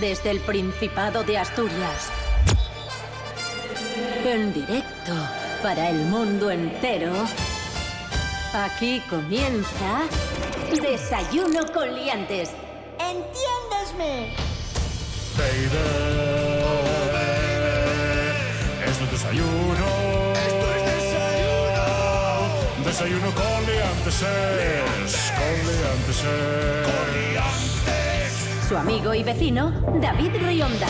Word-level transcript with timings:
desde 0.00 0.30
el 0.30 0.40
Principado 0.40 1.22
de 1.24 1.38
Asturias. 1.38 2.10
En 4.24 4.52
directo 4.52 5.12
para 5.62 5.90
el 5.90 5.96
mundo 6.06 6.50
entero. 6.50 7.12
Aquí 8.52 9.02
comienza 9.08 10.02
Desayuno 10.80 11.60
con 11.72 11.94
Liantes. 11.94 12.50
¡Entiéndesme! 12.98 14.34
Baby. 15.36 16.18
Esto 18.86 19.04
es 19.04 19.10
desayuno. 19.12 19.86
Esto 20.34 20.66
es 20.74 20.82
desayuno. 20.96 21.84
Desayuno 22.84 23.30
con 23.34 23.66
liantes. 23.66 24.16
Con 26.84 27.06
liantes. 27.14 27.67
Su 28.68 28.76
amigo 28.76 29.14
y 29.14 29.22
vecino, 29.22 29.70
David 29.98 30.30
Rionda. 30.42 30.88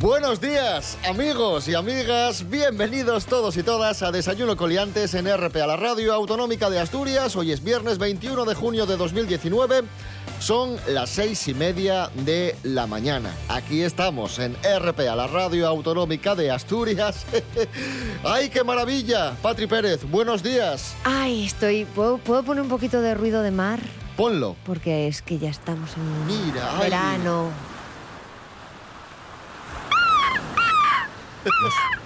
Buenos 0.00 0.40
días, 0.40 0.96
amigos 1.06 1.68
y 1.68 1.74
amigas. 1.74 2.48
Bienvenidos 2.48 3.26
todos 3.26 3.58
y 3.58 3.62
todas 3.62 4.02
a 4.02 4.10
Desayuno 4.10 4.56
Coliantes 4.56 5.12
en 5.12 5.26
RP 5.26 5.56
a 5.56 5.66
la 5.66 5.76
Radio 5.76 6.14
Autonómica 6.14 6.70
de 6.70 6.78
Asturias. 6.78 7.36
Hoy 7.36 7.52
es 7.52 7.62
viernes 7.62 7.98
21 7.98 8.46
de 8.46 8.54
junio 8.54 8.86
de 8.86 8.96
2019. 8.96 9.82
Son 10.40 10.76
las 10.88 11.10
seis 11.10 11.46
y 11.48 11.52
media 11.52 12.10
de 12.14 12.56
la 12.62 12.86
mañana. 12.86 13.30
Aquí 13.50 13.82
estamos 13.82 14.38
en 14.38 14.56
RP 14.62 15.00
a 15.00 15.16
la 15.16 15.26
Radio 15.26 15.68
Autonómica 15.68 16.34
de 16.34 16.50
Asturias. 16.50 17.26
¡Ay, 18.24 18.48
qué 18.48 18.64
maravilla! 18.64 19.36
Patri 19.42 19.66
Pérez, 19.66 20.08
buenos 20.08 20.42
días. 20.42 20.94
Ay, 21.04 21.44
estoy. 21.44 21.84
¿Puedo, 21.84 22.16
puedo 22.16 22.42
poner 22.42 22.62
un 22.62 22.70
poquito 22.70 23.02
de 23.02 23.14
ruido 23.14 23.42
de 23.42 23.50
mar? 23.50 23.80
Ponlo. 24.18 24.56
Porque 24.66 25.06
es 25.06 25.22
que 25.22 25.38
ya 25.38 25.48
estamos 25.48 25.96
en 25.96 26.26
Mira, 26.26 26.76
ay. 26.76 26.90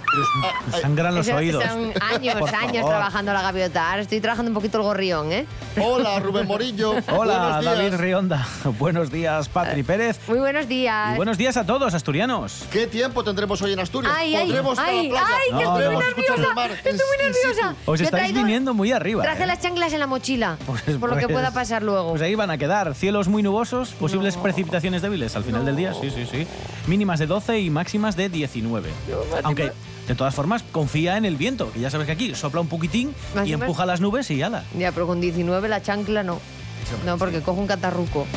Me 0.71 0.79
sangran 0.81 1.15
los 1.15 1.27
Eso- 1.27 1.37
oídos. 1.37 1.63
Son 1.63 1.91
años, 2.01 2.35
Por 2.39 2.49
años 2.55 2.75
favor. 2.77 2.89
trabajando 2.89 3.33
la 3.33 3.41
gaviota. 3.41 3.89
Ahora 3.89 4.01
estoy 4.01 4.21
trabajando 4.21 4.49
un 4.49 4.55
poquito 4.55 4.77
el 4.77 4.83
gorrión, 4.83 5.31
¿eh? 5.31 5.45
Hola, 5.81 6.19
Rubén 6.19 6.47
Morillo. 6.47 6.91
Hola, 7.11 7.37
Buenos 7.37 7.61
días. 7.61 7.75
David 7.77 7.93
Rionda. 7.97 8.47
Buenos 8.79 9.11
días, 9.11 9.49
Patri 9.49 9.83
Pérez. 9.83 10.19
Muy 10.27 10.39
buenos 10.39 10.67
días. 10.67 11.13
Y 11.13 11.15
buenos 11.17 11.37
días 11.37 11.57
a 11.57 11.65
todos, 11.65 11.93
asturianos. 11.93 12.65
¿Qué 12.71 12.87
tiempo 12.87 13.23
tendremos 13.23 13.61
hoy 13.61 13.73
en 13.73 13.79
Asturias? 13.79 14.13
Ay, 14.15 14.35
ay, 14.35 14.47
¿Podremos 14.47 14.77
ir 14.77 14.83
a 14.83 14.85
la 14.85 14.91
ay, 14.99 15.09
playa? 15.09 15.25
ay, 15.27 15.47
que 15.47 15.51
No, 15.51 15.59
estoy 15.59 15.83
no. 15.85 15.91
muy 15.91 16.03
¿Podremos 16.03 16.03
escuchar 16.09 16.35
el 16.35 16.41
nerviosa. 16.41 16.55
mar 16.55 16.71
Estoy 16.71 16.93
muy 16.93 17.17
nerviosa. 17.25 17.75
Os 17.85 17.99
Yo 17.99 18.05
estáis 18.05 18.23
traído- 18.23 18.41
viniendo 18.43 18.73
muy 18.73 18.91
arriba. 18.91 19.23
Traje 19.23 19.43
¿eh? 19.43 19.47
las 19.47 19.59
chanclas 19.61 19.93
en 19.93 19.99
la 19.99 20.07
mochila. 20.07 20.57
Pues- 20.65 20.97
por 20.97 21.09
lo 21.09 21.15
que 21.17 21.23
pues- 21.23 21.33
pueda 21.33 21.51
pasar 21.51 21.81
luego. 21.83 22.11
Pues 22.11 22.21
ahí 22.21 22.35
van 22.35 22.51
a 22.51 22.57
quedar 22.57 22.93
cielos 22.95 23.27
muy 23.27 23.41
nubosos, 23.43 23.89
posibles 23.91 24.37
precipitaciones 24.37 25.01
débiles 25.01 25.35
al 25.35 25.43
final 25.43 25.65
del 25.65 25.75
día, 25.75 25.93
sí, 25.93 26.09
sí, 26.11 26.27
sí. 26.29 26.47
Mínimas 26.87 27.19
de 27.19 27.27
12 27.27 27.59
y 27.59 27.69
máximas 27.69 28.15
de 28.15 28.29
19. 28.29 28.89
Aunque, 29.43 29.71
de 30.07 30.15
todas 30.15 30.33
formas, 30.35 30.63
confía 30.71 31.17
en 31.17 31.25
el 31.25 31.35
viento, 31.37 31.71
que 31.71 31.79
ya 31.79 31.89
sabes 31.89 32.05
que 32.07 32.13
aquí 32.13 32.35
sopla 32.35 32.61
un 32.61 32.67
poquitín 32.67 33.13
y 33.45 33.53
empuja 33.53 33.85
las 33.85 34.01
nubes 34.01 34.29
y 34.31 34.41
ala. 34.41 34.63
Ya, 34.77 34.91
pero 34.91 35.07
con 35.07 35.21
19 35.21 35.69
la 35.69 35.81
chancla 35.81 36.23
no. 36.23 36.39
No, 37.05 37.17
porque 37.17 37.41
cojo 37.41 37.61
un 37.61 37.67
catarruco. 37.67 38.27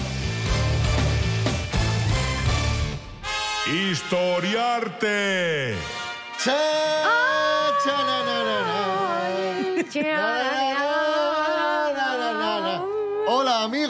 Historiarte. 3.67 5.75
Cha, 6.39 6.55
cha, 7.85 7.97
na, 8.07 8.17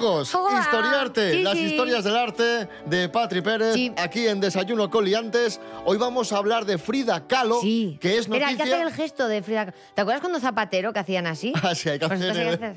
amigos, 0.07 0.35
Hola. 0.35 0.61
Historiarte, 0.61 1.33
Sí, 1.33 1.43
las 1.43 1.55
sí. 1.55 1.65
historias 1.65 2.05
del 2.05 2.17
arte 2.17 2.69
de 2.87 3.09
Patri 3.09 3.41
Pérez, 3.43 3.75
Sí. 3.75 3.93
aquí 3.97 4.27
en 4.27 4.41
Desayuno 4.41 4.89
Coliantes. 4.91 5.61
Hoy 5.85 5.97
vamos 5.98 6.33
a 6.33 6.39
hablar 6.39 6.65
de 6.65 6.79
Frida 6.79 7.27
Kahlo, 7.27 7.61
Sí. 7.61 7.98
que 8.01 8.14
es 8.14 8.20
Espera, 8.20 8.48
hay 8.48 8.55
que 8.55 8.58
noticia... 8.58 8.77
hacer 8.77 8.86
el 8.89 8.92
gesto 8.95 9.29
de 9.29 9.42
Frida. 9.42 9.75
¿Te 9.95 10.01
acuerdas 10.01 10.20
cuando 10.20 10.39
Zapatero 10.41 10.92
que 10.92 11.01
hacían 11.01 11.27
así? 11.27 11.53
Ah, 11.63 11.75
sí, 11.75 11.89
hay 11.89 11.98
que 11.98 12.07
Pues 12.08 12.20
hacer 12.23 12.77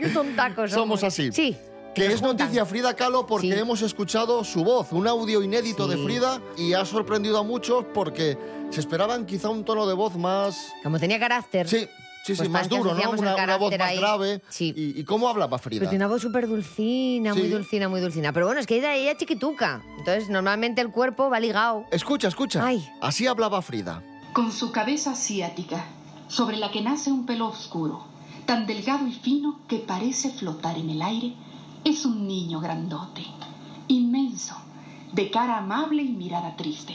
Qué 0.00 0.08
tontacos 0.12 0.70
Somos 0.70 1.02
así. 1.04 1.30
Sí. 1.32 1.56
Que 1.94 2.06
es 2.06 2.20
juntan. 2.20 2.36
noticia 2.46 2.66
Frida 2.66 2.94
Kahlo 2.94 3.26
porque 3.26 3.52
Sí. 3.52 3.58
hemos 3.58 3.80
escuchado 3.82 4.44
su 4.44 4.64
voz, 4.64 4.92
un 4.92 5.06
audio 5.08 5.42
inédito 5.42 5.86
de 5.86 5.96
Sí. 5.96 6.04
Frida 6.04 6.40
y 6.58 6.72
ha 6.74 6.84
sorprendido 6.84 7.38
a 7.38 7.42
muchos 7.42 7.84
porque 7.94 8.36
se 8.70 8.80
esperaban 8.80 9.24
quizá 9.24 9.48
un 9.48 9.64
tono 9.64 9.86
de 9.86 9.94
voz 9.94 10.14
más... 10.16 10.72
Como 10.82 10.98
tenía 10.98 11.18
carácter. 11.18 11.66
Sí, 11.68 11.88
sí, 12.26 12.34
sí, 12.34 12.38
Pues 12.38 12.50
más 12.50 12.62
para 12.62 12.68
que 12.68 12.76
duro, 12.78 12.94
¿no? 12.94 13.10
Una, 13.10 13.34
una 13.36 13.56
voz 13.56 13.70
más 13.78 13.88
ahí. 13.88 13.98
grave. 13.98 14.42
Sí. 14.48 14.72
¿Y, 14.76 15.00
y 15.00 15.04
cómo 15.04 15.28
hablaba 15.28 15.58
Frida? 15.58 15.80
Pero 15.80 15.90
tiene 15.90 16.04
una 16.04 16.12
voz 16.12 16.22
súper 16.22 16.46
dulcina, 16.48 17.32
muy 17.34 17.42
Sí. 17.44 17.48
dulcina, 17.48 17.88
muy 17.88 18.00
dulcina. 18.00 18.32
Pero 18.32 18.46
bueno, 18.46 18.60
es 18.60 18.66
que 18.66 18.76
ella, 18.78 18.94
ella 18.94 19.12
es 19.12 19.18
chiquituca. 19.18 19.82
Entonces, 19.98 20.28
normalmente 20.28 20.80
el 20.80 20.90
cuerpo 20.90 21.30
va 21.30 21.38
ligado. 21.40 21.84
Escucha, 21.90 22.28
escucha. 22.28 22.64
Ay. 22.66 22.86
Así 23.00 23.26
hablaba 23.26 23.62
Frida. 23.62 24.02
con 24.32 24.52
su 24.52 24.70
cabeza 24.72 25.12
asiática, 25.12 25.84
sobre 26.28 26.56
la 26.56 26.70
que 26.70 26.82
nace 26.82 27.10
un 27.12 27.24
pelo 27.24 27.46
oscuro, 27.46 28.04
tan 28.46 28.66
delgado 28.66 29.06
y 29.06 29.12
fino 29.12 29.60
que 29.68 29.78
parece 29.78 30.30
flotar 30.30 30.76
en 30.76 30.90
el 30.90 31.00
aire, 31.02 31.32
es 31.84 32.04
un 32.04 32.26
niño 32.26 32.60
grandote, 32.60 33.22
inmenso, 33.88 34.54
de 35.12 35.30
cara 35.30 35.58
amable 35.58 36.02
y 36.02 36.08
mirada 36.12 36.56
triste. 36.56 36.94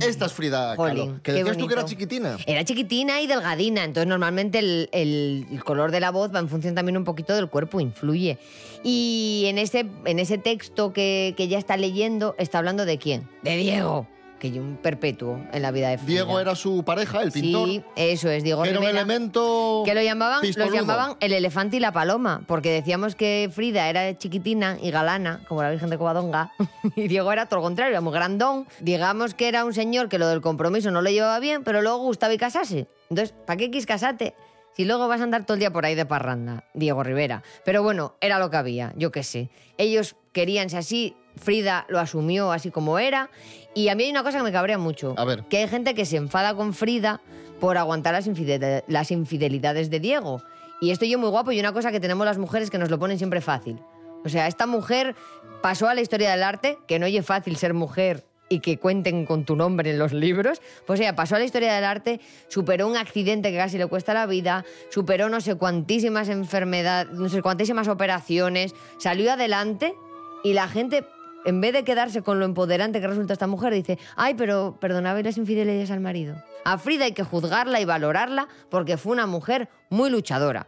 Esta 0.00 0.26
es 0.26 0.32
Frida 0.32 0.76
Kahlo. 0.76 1.02
Jolín, 1.02 1.14
Que 1.16 1.32
qué 1.32 1.38
decías 1.38 1.56
tú 1.56 1.66
que 1.66 1.72
era 1.74 1.84
chiquitina. 1.84 2.36
Era 2.46 2.64
chiquitina 2.64 3.20
y 3.20 3.26
delgadina, 3.26 3.84
entonces 3.84 4.08
normalmente 4.08 4.58
el, 4.60 4.88
el- 4.92 5.46
el 5.50 5.64
color 5.64 5.90
de 5.90 6.00
la 6.00 6.10
voz 6.10 6.32
va 6.34 6.38
en 6.38 6.48
función 6.48 6.74
también 6.74 6.96
un 6.96 7.04
poquito 7.04 7.34
del 7.34 7.48
cuerpo, 7.48 7.80
influye. 7.80 8.38
Y 8.84 9.44
en 9.46 9.58
ese, 9.58 9.86
en 10.04 10.18
ese 10.18 10.38
texto 10.38 10.92
que, 10.92 11.34
que 11.36 11.44
ella 11.44 11.58
está 11.58 11.76
leyendo, 11.76 12.34
está 12.38 12.58
hablando 12.58 12.84
de 12.84 12.98
quién? 12.98 13.28
De 13.42 13.56
Diego, 13.56 14.06
que 14.40 14.48
es 14.48 14.56
un 14.56 14.76
perpetuo 14.78 15.38
en 15.52 15.62
la 15.62 15.70
vida 15.70 15.90
de 15.90 15.98
Frida. 15.98 16.24
Diego 16.24 16.40
era 16.40 16.56
su 16.56 16.82
pareja, 16.82 17.22
el 17.22 17.30
pintor. 17.30 17.68
Sí, 17.68 17.84
eso 17.94 18.28
es, 18.28 18.42
Diego 18.42 18.64
era 18.64 18.72
un 18.78 18.84
Rivera. 18.86 19.00
elemento. 19.02 19.82
Que 19.84 19.94
lo 19.94 20.02
llamaban, 20.02 20.40
pistoludo. 20.40 20.70
los 20.70 20.80
llamaban 20.80 21.16
el 21.20 21.32
elefante 21.32 21.76
y 21.76 21.80
la 21.80 21.92
paloma, 21.92 22.42
porque 22.48 22.72
decíamos 22.72 23.14
que 23.14 23.48
Frida 23.52 23.88
era 23.88 24.18
chiquitina 24.18 24.78
y 24.82 24.90
galana, 24.90 25.44
como 25.46 25.62
la 25.62 25.70
Virgen 25.70 25.90
de 25.90 25.98
Covadonga, 25.98 26.50
y 26.96 27.06
Diego 27.06 27.30
era 27.30 27.46
todo 27.46 27.60
lo 27.60 27.62
contrario, 27.62 27.90
era 27.92 28.00
muy 28.00 28.12
grandón. 28.12 28.66
Digamos 28.80 29.34
que 29.34 29.46
era 29.46 29.64
un 29.64 29.74
señor 29.74 30.08
que 30.08 30.18
lo 30.18 30.26
del 30.26 30.40
compromiso 30.40 30.90
no 30.90 31.02
le 31.02 31.12
llevaba 31.12 31.38
bien, 31.38 31.62
pero 31.62 31.82
luego 31.82 31.98
gustaba 31.98 32.32
y 32.34 32.38
casase. 32.38 32.88
Entonces, 33.10 33.34
¿para 33.46 33.58
qué 33.58 33.70
quis 33.70 33.86
casarte? 33.86 34.34
Si 34.74 34.84
luego 34.84 35.08
vas 35.08 35.20
a 35.20 35.24
andar 35.24 35.44
todo 35.44 35.54
el 35.54 35.60
día 35.60 35.72
por 35.72 35.84
ahí 35.84 35.94
de 35.94 36.06
parranda, 36.06 36.64
Diego 36.74 37.02
Rivera. 37.02 37.42
Pero 37.64 37.82
bueno, 37.82 38.14
era 38.20 38.38
lo 38.38 38.48
que 38.50 38.56
había, 38.56 38.94
yo 38.96 39.10
qué 39.10 39.22
sé. 39.22 39.50
Ellos 39.76 40.16
queríanse 40.32 40.78
así, 40.78 41.16
Frida 41.36 41.86
lo 41.88 41.98
asumió 41.98 42.52
así 42.52 42.70
como 42.70 42.98
era. 42.98 43.30
Y 43.74 43.88
a 43.88 43.94
mí 43.94 44.04
hay 44.04 44.10
una 44.10 44.22
cosa 44.22 44.38
que 44.38 44.44
me 44.44 44.52
cabrea 44.52 44.78
mucho. 44.78 45.14
A 45.16 45.24
ver. 45.24 45.44
Que 45.44 45.58
hay 45.58 45.68
gente 45.68 45.94
que 45.94 46.04
se 46.04 46.16
enfada 46.16 46.54
con 46.54 46.74
Frida 46.74 47.20
por 47.60 47.76
aguantar 47.78 48.14
las, 48.14 48.26
infidel- 48.26 48.82
las 48.88 49.10
infidelidades 49.10 49.90
de 49.90 50.00
Diego. 50.00 50.42
Y 50.80 50.90
esto 50.90 51.04
yo 51.04 51.18
muy 51.18 51.28
guapo 51.28 51.52
y 51.52 51.60
una 51.60 51.72
cosa 51.72 51.92
que 51.92 52.00
tenemos 52.00 52.24
las 52.26 52.38
mujeres 52.38 52.70
que 52.70 52.78
nos 52.78 52.90
lo 52.90 52.98
ponen 52.98 53.18
siempre 53.18 53.40
fácil. 53.40 53.78
O 54.24 54.28
sea, 54.28 54.46
esta 54.46 54.66
mujer 54.66 55.14
pasó 55.62 55.88
a 55.88 55.94
la 55.94 56.00
historia 56.00 56.30
del 56.30 56.42
arte, 56.42 56.78
que 56.86 56.98
no 56.98 57.06
oye 57.06 57.22
fácil 57.22 57.56
ser 57.56 57.74
mujer 57.74 58.24
y 58.48 58.60
que 58.60 58.78
cuenten 58.78 59.26
con 59.26 59.44
tu 59.44 59.54
nombre 59.56 59.90
en 59.90 59.98
los 59.98 60.12
libros, 60.12 60.60
pues 60.86 60.98
ella 60.98 61.14
pasó 61.14 61.36
a 61.36 61.38
la 61.38 61.44
historia 61.44 61.72
del 61.74 61.84
arte, 61.84 62.20
superó 62.48 62.88
un 62.88 62.96
accidente 62.96 63.52
que 63.52 63.56
casi 63.58 63.78
le 63.78 63.86
cuesta 63.86 64.12
la 64.12 64.26
vida, 64.26 64.64
superó 64.90 65.28
no 65.28 65.40
sé 65.40 65.54
cuantísimas 65.54 66.28
enfermedades, 66.28 67.12
no 67.12 67.28
sé 67.28 67.42
cuantísimas 67.42 67.86
operaciones, 67.88 68.74
salió 68.98 69.32
adelante 69.32 69.94
y 70.42 70.54
la 70.54 70.66
gente, 70.66 71.04
en 71.44 71.60
vez 71.60 71.72
de 71.72 71.84
quedarse 71.84 72.22
con 72.22 72.38
lo 72.38 72.44
empoderante 72.44 73.00
que 73.00 73.06
resulta 73.06 73.32
esta 73.32 73.46
mujer, 73.46 73.72
dice, 73.72 73.98
ay, 74.16 74.34
pero 74.34 74.76
perdonaba 74.80 75.20
las 75.22 75.36
infidelidades 75.36 75.90
al 75.90 76.00
marido. 76.00 76.36
A 76.64 76.78
Frida 76.78 77.06
hay 77.06 77.12
que 77.12 77.24
juzgarla 77.24 77.80
y 77.80 77.84
valorarla 77.84 78.48
porque 78.68 78.96
fue 78.96 79.12
una 79.12 79.26
mujer 79.26 79.68
muy 79.88 80.10
luchadora, 80.10 80.66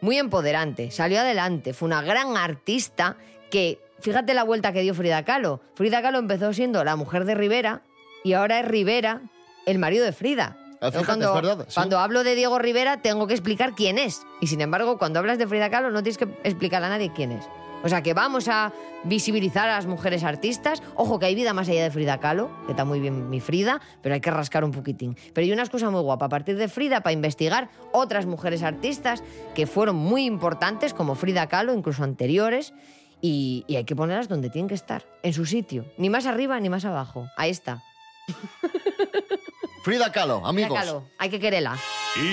muy 0.00 0.18
empoderante, 0.18 0.90
salió 0.90 1.20
adelante, 1.20 1.72
fue 1.72 1.86
una 1.86 2.02
gran 2.02 2.36
artista 2.36 3.16
que, 3.50 3.80
fíjate 4.00 4.34
la 4.34 4.44
vuelta 4.44 4.72
que 4.72 4.82
dio 4.82 4.94
Frida 4.94 5.24
Kahlo. 5.24 5.60
Frida 5.74 6.02
Kahlo 6.02 6.18
empezó 6.18 6.52
siendo 6.52 6.84
la 6.84 6.96
mujer 6.96 7.24
de 7.24 7.34
Rivera 7.34 7.82
y 8.22 8.34
ahora 8.34 8.60
es 8.60 8.68
Rivera 8.68 9.22
el 9.66 9.78
marido 9.78 10.04
de 10.04 10.12
Frida. 10.12 10.56
Ah, 10.82 10.90
fíjate, 10.90 11.06
cuando, 11.06 11.28
es 11.28 11.34
verdad, 11.34 11.64
sí. 11.68 11.74
cuando 11.74 11.98
hablo 11.98 12.24
de 12.24 12.34
Diego 12.34 12.58
Rivera 12.58 13.02
tengo 13.02 13.26
que 13.26 13.34
explicar 13.34 13.74
quién 13.74 13.98
es. 13.98 14.22
Y 14.40 14.46
sin 14.46 14.62
embargo, 14.62 14.98
cuando 14.98 15.18
hablas 15.18 15.38
de 15.38 15.46
Frida 15.46 15.68
Kahlo 15.68 15.90
no 15.90 16.02
tienes 16.02 16.16
que 16.16 16.24
explicar 16.44 16.82
a 16.82 16.88
nadie 16.88 17.12
quién 17.14 17.32
es. 17.32 17.44
O 17.82 17.88
sea, 17.88 18.02
que 18.02 18.14
vamos 18.14 18.48
a 18.48 18.72
visibilizar 19.04 19.68
a 19.68 19.76
las 19.76 19.86
mujeres 19.86 20.24
artistas. 20.24 20.82
Ojo, 20.94 21.18
que 21.18 21.26
hay 21.26 21.34
vida 21.34 21.52
más 21.54 21.68
allá 21.68 21.82
de 21.82 21.90
Frida 21.90 22.18
Kahlo, 22.20 22.50
que 22.66 22.72
está 22.72 22.84
muy 22.84 23.00
bien 23.00 23.30
mi 23.30 23.40
Frida, 23.40 23.80
pero 24.02 24.14
hay 24.14 24.20
que 24.20 24.30
rascar 24.30 24.64
un 24.64 24.72
poquitín. 24.72 25.16
Pero 25.32 25.44
hay 25.44 25.52
unas 25.52 25.70
cosas 25.70 25.90
muy 25.90 26.02
guapas 26.02 26.26
a 26.26 26.28
partir 26.28 26.56
de 26.56 26.68
Frida 26.68 27.00
para 27.00 27.12
investigar 27.12 27.70
otras 27.92 28.26
mujeres 28.26 28.62
artistas 28.62 29.22
que 29.54 29.66
fueron 29.66 29.96
muy 29.96 30.24
importantes, 30.24 30.94
como 30.94 31.14
Frida 31.14 31.48
Kahlo, 31.48 31.72
incluso 31.74 32.04
anteriores, 32.04 32.74
y, 33.22 33.64
y 33.66 33.76
hay 33.76 33.84
que 33.84 33.96
ponerlas 33.96 34.28
donde 34.28 34.50
tienen 34.50 34.68
que 34.68 34.74
estar, 34.74 35.04
en 35.22 35.32
su 35.32 35.46
sitio. 35.46 35.86
Ni 35.96 36.10
más 36.10 36.26
arriba 36.26 36.58
ni 36.60 36.68
más 36.68 36.84
abajo. 36.84 37.28
Ahí 37.36 37.50
está. 37.50 37.82
Frida 39.82 40.12
Kahlo, 40.12 40.36
Frida 40.36 40.48
amigos. 40.48 40.78
Kahlo, 40.78 41.04
hay 41.18 41.30
que 41.30 41.40
quererla. 41.40 41.78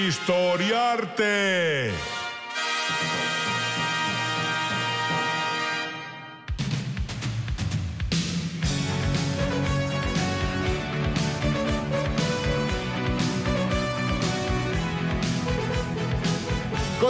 Historiarte. 0.08 1.92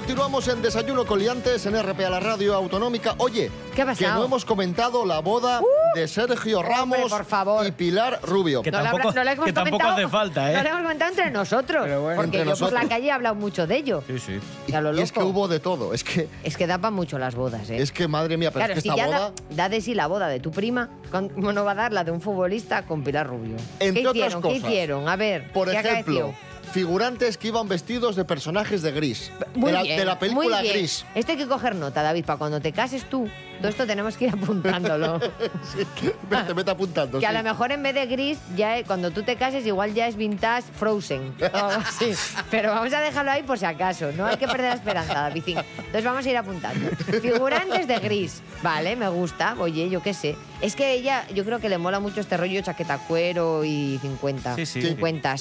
Continuamos 0.02 0.48
en 0.48 0.62
Desayuno 0.62 1.06
con 1.08 1.18
Liantes 1.18 1.66
en 1.66 1.74
RPA, 1.82 2.08
la 2.12 2.20
radio 2.20 2.54
autonómica. 2.54 3.16
Oye, 3.18 3.50
¿Qué 3.76 3.82
ha 3.82 3.86
que 3.86 3.92
pasado? 3.94 4.14
Uh, 4.18 4.20
no 4.20 4.26
hemos 4.26 4.46
comentado 4.46 5.04
la 5.08 5.22
boda 5.22 5.60
de 5.96 6.08
Sergio 6.08 6.62
Ramos 6.62 7.10
por 7.12 7.26
favor. 7.26 7.66
y 7.66 7.72
Pilar 7.72 8.20
Rubio. 8.22 8.62
Que 8.62 8.70
No 8.70 8.78
la 8.84 8.92
tampoco- 8.92 9.12
no 9.16 9.24
la 9.24 9.36
que 9.36 9.82
hace 9.82 10.08
falta, 10.08 10.52
¿eh? 10.52 10.56
No 10.58 10.62
lo 10.62 10.70
hemos 10.70 10.82
comentado 10.84 11.10
entre 11.12 11.32
nosotros. 11.32 11.82
Pero 11.84 12.02
bueno. 12.04 12.22
porque 12.22 12.38
Entre 12.42 12.54
yo 12.54 12.60
por 12.60 12.74
la 12.74 12.82
nosotros. 12.82 12.90
calle 12.90 13.08
he 13.08 13.12
hablado 13.12 13.34
mucho 13.36 13.66
de 13.66 13.76
ello. 13.76 14.04
Sí, 14.06 14.20
sí. 14.20 14.40
Y, 14.68 14.72
lo 14.74 14.94
y 14.96 15.02
es 15.02 15.12
que 15.12 15.24
hubo 15.24 15.48
de 15.48 15.60
todo. 15.60 15.92
Es 15.96 16.04
que, 16.04 16.30
Es 16.44 16.56
que 16.58 16.68
da 16.68 16.78
para 16.78 16.92
mucho 16.92 17.18
las 17.18 17.34
bodas, 17.34 17.68
¿eh? 17.72 17.78
es 17.82 17.92
que 17.92 18.08
madre 18.08 18.38
mía, 18.38 18.52
pero 18.52 18.60
claro, 18.66 18.74
es 18.74 18.78
que 18.78 18.82
si 18.84 18.90
esta 18.90 18.98
ya 19.02 19.08
boda. 19.08 19.20
da, 19.50 19.56
da 19.56 19.70
de 19.70 19.82
sí 19.82 19.96
la 19.96 20.06
boda 20.06 20.28
de 20.28 20.40
tu 20.40 20.52
prima, 20.52 20.92
¿cómo 21.12 21.52
no 21.54 21.66
va 21.66 21.72
a 21.72 21.76
dar 21.76 21.92
la 21.92 22.04
de 22.04 22.12
un 22.12 22.22
futbolista 22.22 22.84
con 22.86 23.04
Pilar 23.04 23.26
Rubio? 23.26 23.56
Entre 23.80 24.04
¿Qué 24.04 24.08
otras 24.08 24.16
hicieron? 24.28 24.42
¿Qué 24.44 24.48
cosas. 24.50 24.64
hicieron? 24.70 25.10
A 25.10 25.16
ver, 25.16 25.52
Por 25.54 25.72
¿qué 25.72 25.80
ejemplo, 25.80 26.28
acaeció? 26.28 26.47
Figurantes 26.72 27.38
que 27.38 27.48
iban 27.50 27.68
vestidos 27.68 28.16
de 28.16 28.26
personajes 28.26 28.82
de 28.82 28.92
Gris. 28.92 29.32
Muy 29.56 29.68
de, 29.68 29.78
la, 29.78 29.84
bien, 29.84 29.98
de 30.00 30.06
la 30.06 30.20
película 30.20 30.58
muy 30.58 30.64
bien. 30.64 30.76
Gris. 30.76 31.06
Esto 31.16 31.32
hay 31.32 31.38
que 31.38 31.48
coger 31.48 31.76
nota, 31.76 32.04
David, 32.04 32.26
para 32.26 32.38
cuando 32.38 32.60
te 32.60 32.72
cases 32.72 33.10
tú. 33.10 33.30
Todo 33.58 33.70
esto 33.70 33.86
tenemos 33.88 34.16
que 34.18 34.26
ir 34.26 34.34
apuntándolo. 34.34 35.20
Sí, 35.74 35.86
vete, 36.30 36.54
vete 36.54 36.72
apuntando. 36.72 37.20
que 37.20 37.26
a 37.28 37.32
lo 37.32 37.44
mejor 37.44 37.72
en 37.72 37.84
vez 37.84 37.94
de 37.94 38.06
gris, 38.06 38.38
ya 38.56 38.78
eh, 38.78 38.84
cuando 38.86 39.12
tú 39.12 39.24
te 39.24 39.36
cases, 39.36 39.66
igual 39.66 39.94
ya 39.94 40.08
es 40.08 40.16
vintage 40.16 40.64
Frozen. 40.78 41.34
o 41.42 41.46
algo 41.58 41.82
así. 41.86 42.14
Pero 42.50 42.72
vamos 42.72 42.94
a 42.94 43.02
dejarlo 43.02 43.32
ahí 43.32 43.44
por 43.44 43.58
si 43.58 43.66
acaso. 43.66 44.12
No 44.14 44.26
hay 44.26 44.38
que 44.38 44.48
perder 44.48 44.70
la 44.70 44.76
esperanza, 44.76 45.14
David. 45.14 45.44
Entonces 45.48 46.04
vamos 46.04 46.26
a 46.26 46.30
ir 46.30 46.38
apuntando. 46.38 46.90
Figurantes 47.22 47.88
de 47.88 48.00
gris. 48.00 48.42
Vale, 48.64 48.96
me 48.96 49.10
gusta. 49.10 49.56
Oye, 49.60 49.90
yo 49.90 50.02
qué 50.02 50.14
sé. 50.14 50.36
Es 50.62 50.76
que 50.76 50.94
ella, 50.94 51.26
yo 51.34 51.44
creo 51.44 51.60
que 51.60 51.70
le 51.70 51.78
mola 51.78 52.00
mucho 52.00 52.22
este 52.22 52.38
rollo 52.38 52.62
chaqueta 52.62 52.98
cuero 53.00 53.64
y 53.64 54.00
50. 54.02 54.56
Sí, 54.56 54.66
sí. 54.66 54.82
50. 54.82 55.36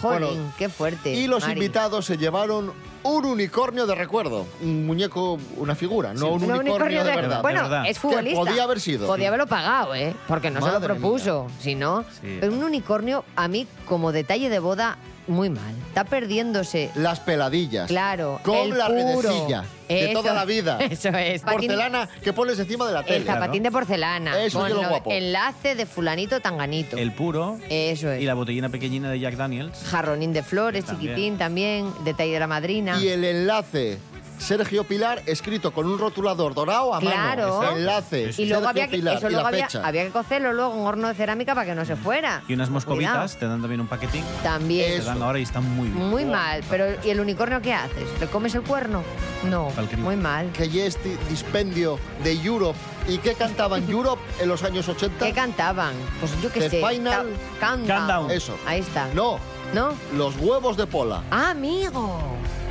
Jolín, 0.00 0.28
Bueno, 0.28 0.52
qué 0.58 0.68
fuerte. 0.68 1.12
Y 1.12 1.26
los 1.26 1.42
Mari. 1.42 1.52
invitados 1.54 2.04
se 2.06 2.16
llevaron 2.16 2.72
un 3.04 3.24
unicornio 3.24 3.86
de 3.86 3.94
recuerdo. 3.94 4.46
Un 4.60 4.86
muñeco, 4.86 5.38
una 5.56 5.74
figura, 5.74 6.14
no 6.14 6.28
un 6.32 6.44
Un 6.44 6.52
unicornio, 6.52 7.04
de 7.04 7.10
de- 7.10 7.16
verdad. 7.16 7.42
Bueno, 7.42 7.62
verdad. 7.62 7.84
es 7.86 7.98
futbolista. 7.98 8.40
Que 8.40 8.46
podía 8.50 8.62
haber 8.64 8.80
sido. 8.80 9.06
Podía 9.06 9.28
haberlo 9.28 9.46
pagado, 9.46 9.94
¿eh? 9.94 10.14
Porque 10.28 10.50
no 10.50 10.60
se 10.64 10.70
lo 10.72 10.80
propuso. 10.80 11.46
Si 11.60 11.74
no. 11.74 12.04
Sí. 12.20 12.38
Pero 12.40 12.52
un 12.52 12.62
unicornio, 12.62 13.24
a 13.36 13.48
mí, 13.48 13.66
como 13.86 14.12
detalle 14.12 14.48
de 14.48 14.58
boda, 14.58 14.96
muy 15.26 15.50
mal. 15.50 15.74
Está 15.88 16.04
perdiéndose. 16.04 16.90
Las 16.94 17.20
peladillas. 17.20 17.86
Claro. 17.88 18.40
Con 18.42 18.56
el 18.56 18.78
la 18.78 18.86
puro. 18.88 19.22
redecilla. 19.22 19.64
De 19.88 20.10
Eso- 20.10 20.20
toda 20.22 20.32
la 20.34 20.44
vida. 20.44 20.78
Eso 20.90 21.08
es. 21.10 21.42
Patín- 21.42 21.68
Porcelana 21.68 22.08
que 22.22 22.32
pones 22.32 22.58
encima 22.58 22.86
de 22.86 22.92
la 22.94 23.02
tele. 23.02 23.16
El 23.18 23.24
zapatín 23.24 23.62
de 23.62 23.70
porcelana. 23.70 24.42
Eso 24.42 24.58
con 24.60 24.68
es 24.68 24.74
lo 24.74 24.82
lo- 24.82 24.88
guapo. 24.88 25.10
Enlace 25.12 25.74
de 25.74 25.84
fulanito 25.86 26.40
tanganito. 26.40 26.96
El 26.96 27.12
puro 27.12 27.58
Eso 27.68 28.10
es. 28.10 28.22
y 28.22 28.24
la 28.24 28.34
botellina 28.34 28.68
pequeñina 28.70 29.10
de 29.10 29.20
Jack 29.20 29.36
Daniels. 29.36 29.78
Jarronín 29.90 30.32
de 30.32 30.42
flores, 30.42 30.84
También. 30.86 31.10
chiquitín 31.14 31.38
también. 31.38 31.92
Detalle 32.04 32.32
de 32.32 32.40
la 32.40 32.46
madrina. 32.46 32.98
Y 33.02 33.08
el 33.08 33.22
enlace 33.24 33.98
Sergio 34.42 34.82
Pilar 34.82 35.22
escrito 35.26 35.72
con 35.72 35.86
un 35.86 35.98
rotulador 36.00 36.52
dorado 36.52 36.92
a 36.94 36.98
Claro. 36.98 37.58
mano. 37.60 37.76
Enlace. 37.76 38.30
y 38.36 38.46
luego 38.46 38.64
Sergio 38.64 38.68
había 38.68 38.88
que, 38.88 38.96
Pilar 38.96 39.16
eso 39.18 39.28
y 39.28 39.30
luego 39.30 39.42
la 39.44 39.48
había, 39.48 39.66
fecha. 39.68 39.86
había 39.86 40.04
que 40.04 40.10
cocerlo 40.10 40.52
luego 40.52 40.74
en 40.74 40.80
horno 40.80 41.08
de 41.08 41.14
cerámica 41.14 41.54
para 41.54 41.64
que 41.66 41.74
no 41.76 41.84
se 41.84 41.94
fuera. 41.94 42.42
Y 42.48 42.54
unas 42.54 42.68
moscovitas 42.68 43.12
Cuidado. 43.12 43.38
te 43.38 43.46
dan 43.46 43.60
también 43.60 43.80
un 43.80 43.86
paquetín. 43.86 44.24
También. 44.42 44.90
Te 44.90 44.96
Eso. 44.96 45.06
dan 45.06 45.22
ahora 45.22 45.38
y 45.38 45.42
están 45.42 45.62
muy 45.76 45.88
bien. 45.88 46.06
Muy 46.08 46.24
mal, 46.24 46.62
pero 46.68 46.86
¿y 47.04 47.10
el 47.10 47.20
unicornio 47.20 47.62
qué 47.62 47.72
haces? 47.72 48.08
¿Le 48.20 48.26
comes 48.26 48.52
el 48.56 48.62
cuerno? 48.62 49.04
No, 49.48 49.70
muy 49.98 50.16
mal. 50.16 50.50
Que 50.52 50.68
ya 50.68 50.84
este 50.86 51.16
dispendio 51.30 51.98
de 52.24 52.32
Europe. 52.32 52.78
¿Y 53.08 53.18
qué 53.18 53.34
cantaban 53.34 53.88
Europe 53.90 54.20
en 54.40 54.48
los 54.48 54.64
años 54.64 54.88
80? 54.88 55.24
¿Qué 55.24 55.32
cantaban? 55.32 55.94
Pues 56.18 56.32
yo 56.42 56.50
qué 56.52 56.60
The 56.60 56.70
sé. 56.70 56.76
Final 56.86 57.28
Countdown. 57.60 57.86
Countdown. 57.86 58.30
Eso. 58.32 58.56
Ahí 58.66 58.80
está. 58.80 59.06
No, 59.14 59.38
¿No? 59.72 59.94
los 60.16 60.36
huevos 60.36 60.76
de 60.76 60.86
Pola. 60.86 61.22
Ah, 61.30 61.50
amigo. 61.50 62.18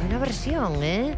Una 0.05 0.17
versión, 0.17 0.83
¿eh? 0.83 1.15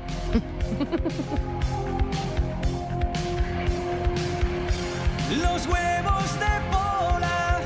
Los 5.42 5.66
huevos 5.68 6.40
de 6.40 6.46
Pola, 6.72 7.60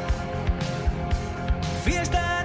fiesta 1.83 2.43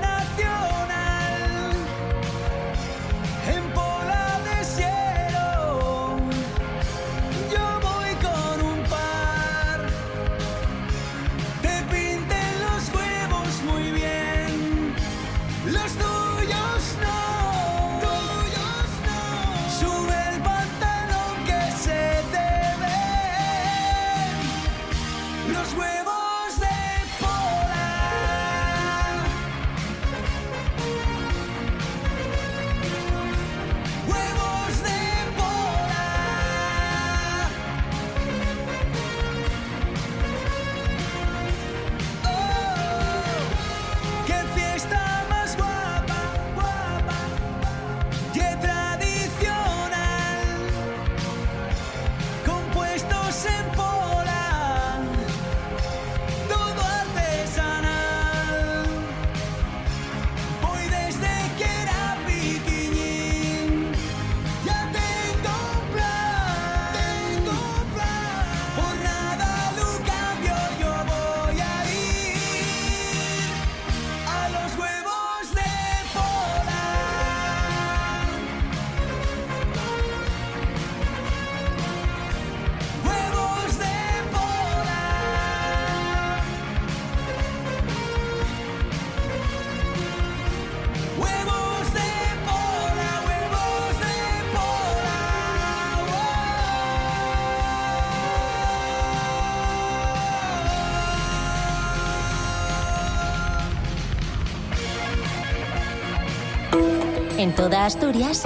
En 107.43 107.53
toda 107.57 107.87
Asturias, 107.87 108.45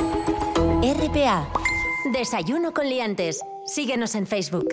RPA. 0.81 1.47
Desayuno 2.15 2.73
con 2.73 2.89
liantes. 2.89 3.43
Síguenos 3.67 4.15
en 4.15 4.27
Facebook. 4.27 4.67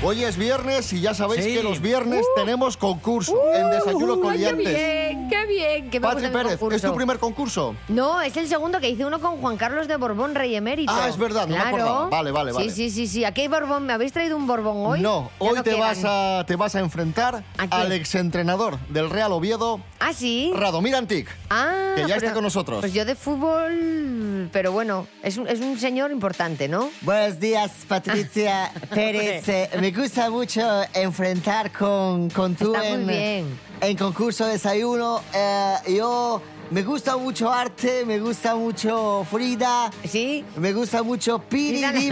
Hoy 0.00 0.22
es 0.22 0.36
viernes 0.36 0.92
y 0.92 1.00
ya 1.00 1.12
sabéis 1.12 1.42
Sí. 1.44 1.54
que 1.54 1.62
los 1.64 1.80
viernes 1.80 2.24
tenemos 2.36 2.76
concurso 2.76 3.34
en 3.52 3.68
Desayuno 3.70 4.20
con 4.20 4.28
Uh, 4.28 4.30
¡Qué 4.32 4.38
Liantes. 4.38 4.64
bien! 4.74 5.28
¡Qué 5.28 5.46
bien! 5.46 5.90
Que 5.90 6.00
Patri 6.00 6.28
Pérez, 6.28 6.56
¿es 6.70 6.82
tu 6.82 6.94
primer 6.94 7.18
concurso? 7.18 7.74
No, 7.88 8.20
es 8.22 8.36
el 8.36 8.46
segundo 8.46 8.78
que 8.78 8.88
hice 8.90 9.04
uno 9.04 9.18
con 9.20 9.38
Juan 9.38 9.56
Carlos 9.56 9.88
de 9.88 9.96
Borbón, 9.96 10.36
rey 10.36 10.54
emérito. 10.54 10.92
Ah, 10.94 11.08
es 11.08 11.18
verdad, 11.18 11.48
no 11.48 11.56
me 11.56 11.60
Claro. 11.62 11.76
acordaba. 11.76 12.08
Vale, 12.10 12.30
vale, 12.30 12.52
vale. 12.52 12.70
Sí, 12.70 12.76
sí, 12.76 12.90
sí, 12.90 13.06
sí. 13.08 13.24
Aquí 13.24 13.40
hay 13.40 13.48
Borbón. 13.48 13.86
¿Me 13.86 13.92
habéis 13.92 14.12
traído 14.12 14.36
un 14.36 14.46
Borbón 14.46 14.86
hoy? 14.86 15.00
No, 15.00 15.32
Ya 15.40 15.46
hoy 15.46 15.56
te, 15.56 15.62
quedan. 15.64 15.80
vas 15.80 16.04
a, 16.04 16.44
te 16.46 16.54
vas 16.54 16.76
a 16.76 16.78
enfrentar 16.78 17.42
¿A 17.58 17.62
al 17.80 17.90
exentrenador 17.90 18.78
del 18.90 19.10
Real 19.10 19.32
Oviedo, 19.32 19.80
¿Ah, 19.98 20.12
sí? 20.12 20.52
Radomir 20.54 20.94
Antic. 20.94 21.28
Ah, 21.50 21.94
que 21.96 22.06
ya 22.06 22.16
está 22.16 22.32
con 22.34 22.44
nosotros. 22.44 22.78
Pues 22.80 22.92
yo 22.94 23.04
de 23.04 23.16
fútbol, 23.16 24.48
pero 24.52 24.70
bueno, 24.70 25.08
es 25.24 25.38
un, 25.38 25.48
es 25.48 25.58
un 25.60 25.76
señor 25.76 26.12
importante, 26.12 26.68
¿no? 26.68 26.88
Buenos 27.00 27.40
días, 27.40 27.72
Patricia 27.88 28.70
Pérez. 28.94 29.44
Me 29.88 29.94
gusta 30.02 30.28
mucho 30.28 30.60
enfrentar 30.92 31.72
con, 31.72 32.28
con 32.28 32.54
tú 32.54 32.74
Está 32.74 32.80
muy 32.80 32.88
en, 33.00 33.06
bien. 33.06 33.58
en 33.80 33.96
concurso 33.96 34.44
de 34.44 34.52
desayuno. 34.52 35.22
Eh, 35.34 35.76
yo 35.96 36.42
me 36.70 36.82
gusta 36.82 37.16
mucho 37.16 37.50
arte, 37.50 38.04
me 38.04 38.18
gusta 38.20 38.54
mucho 38.54 39.26
Frida, 39.30 39.90
¿Sí? 40.06 40.44
me 40.58 40.74
gusta 40.74 41.02
mucho 41.02 41.38
Piri 41.38 41.78
Frida 41.78 41.92
no. 41.92 41.98
Y 42.00 42.10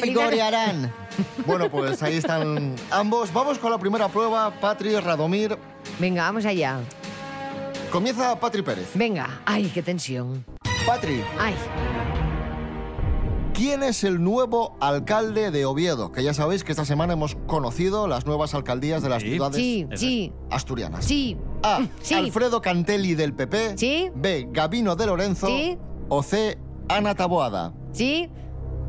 Frida 0.00 0.14
no. 0.14 0.20
Goriarán. 0.22 0.94
Bueno, 1.44 1.70
pues 1.70 2.02
ahí 2.02 2.16
están 2.16 2.74
ambos. 2.90 3.30
Vamos 3.30 3.58
con 3.58 3.72
la 3.72 3.78
primera 3.78 4.08
prueba. 4.08 4.50
Patri, 4.58 4.98
Radomir, 4.98 5.58
Venga, 5.98 6.22
vamos 6.22 6.46
allá. 6.46 6.80
Comienza 7.92 8.40
Patri 8.40 8.62
Pérez. 8.62 8.88
Venga. 8.94 9.40
Ay, 9.44 9.70
qué 9.74 9.82
tensión. 9.82 10.46
Patri, 10.86 11.22
Ay. 11.38 11.54
¿Quién 13.58 13.82
es 13.82 14.04
el 14.04 14.22
nuevo 14.22 14.76
alcalde 14.80 15.50
de 15.50 15.66
Oviedo? 15.66 16.12
Que 16.12 16.22
ya 16.22 16.32
sabéis 16.32 16.62
que 16.62 16.70
esta 16.72 16.84
semana 16.84 17.14
hemos 17.14 17.34
conocido 17.46 18.06
las 18.06 18.24
nuevas 18.24 18.54
alcaldías 18.54 19.02
de 19.02 19.08
las 19.08 19.22
Sí. 19.22 19.30
ciudades 19.32 19.56
Sí, 19.56 19.86
sí, 19.96 20.32
asturianas. 20.50 21.04
sí. 21.04 21.36
A. 21.64 21.80
Sí. 22.00 22.14
Alfredo 22.14 22.62
Cantelli 22.62 23.14
del 23.14 23.34
PP. 23.34 23.76
Sí. 23.76 24.10
B. 24.14 24.48
Gabino 24.52 24.94
de 24.94 25.06
Lorenzo. 25.06 25.48
Sí. 25.48 25.76
O 26.08 26.22
C. 26.22 26.56
Ana 26.88 27.14
Taboada. 27.16 27.74
¿Sí? 27.92 28.30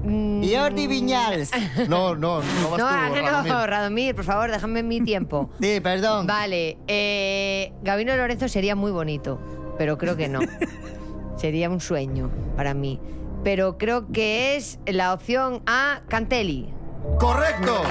Mm, 0.04 0.44
Jordi 0.50 0.86
Viñals. 0.88 1.52
No, 1.90 2.16
no, 2.16 2.42
no 2.42 2.70
vas 2.70 2.72
No, 2.72 2.78
tú, 2.78 2.84
ah, 2.86 3.10
no, 3.10 3.16
Radomir. 3.16 3.54
Radomir, 3.70 4.16
por 4.16 4.24
favor, 4.24 4.52
déjame 4.52 4.84
mi 4.84 5.02
tiempo. 5.02 5.50
Sí, 5.60 5.80
perdón. 5.82 6.28
Vale, 6.28 6.78
eh, 6.88 7.74
Gabino 7.82 8.16
Lorenzo 8.16 8.48
sería 8.48 8.76
muy 8.76 8.92
bonito, 8.92 9.40
pero 9.80 9.98
creo 9.98 10.16
que 10.16 10.28
no. 10.30 10.40
sería 11.38 11.70
un 11.70 11.80
sueño 11.82 12.30
para 12.56 12.74
mí. 12.74 13.00
Pero 13.43 13.77
creo 13.77 14.12
que 14.12 14.55
es 14.55 14.79
la 14.86 15.13
opción 15.13 15.62
A, 15.65 16.01
Cantelli. 16.08 16.74
¡Correcto! 17.19 17.84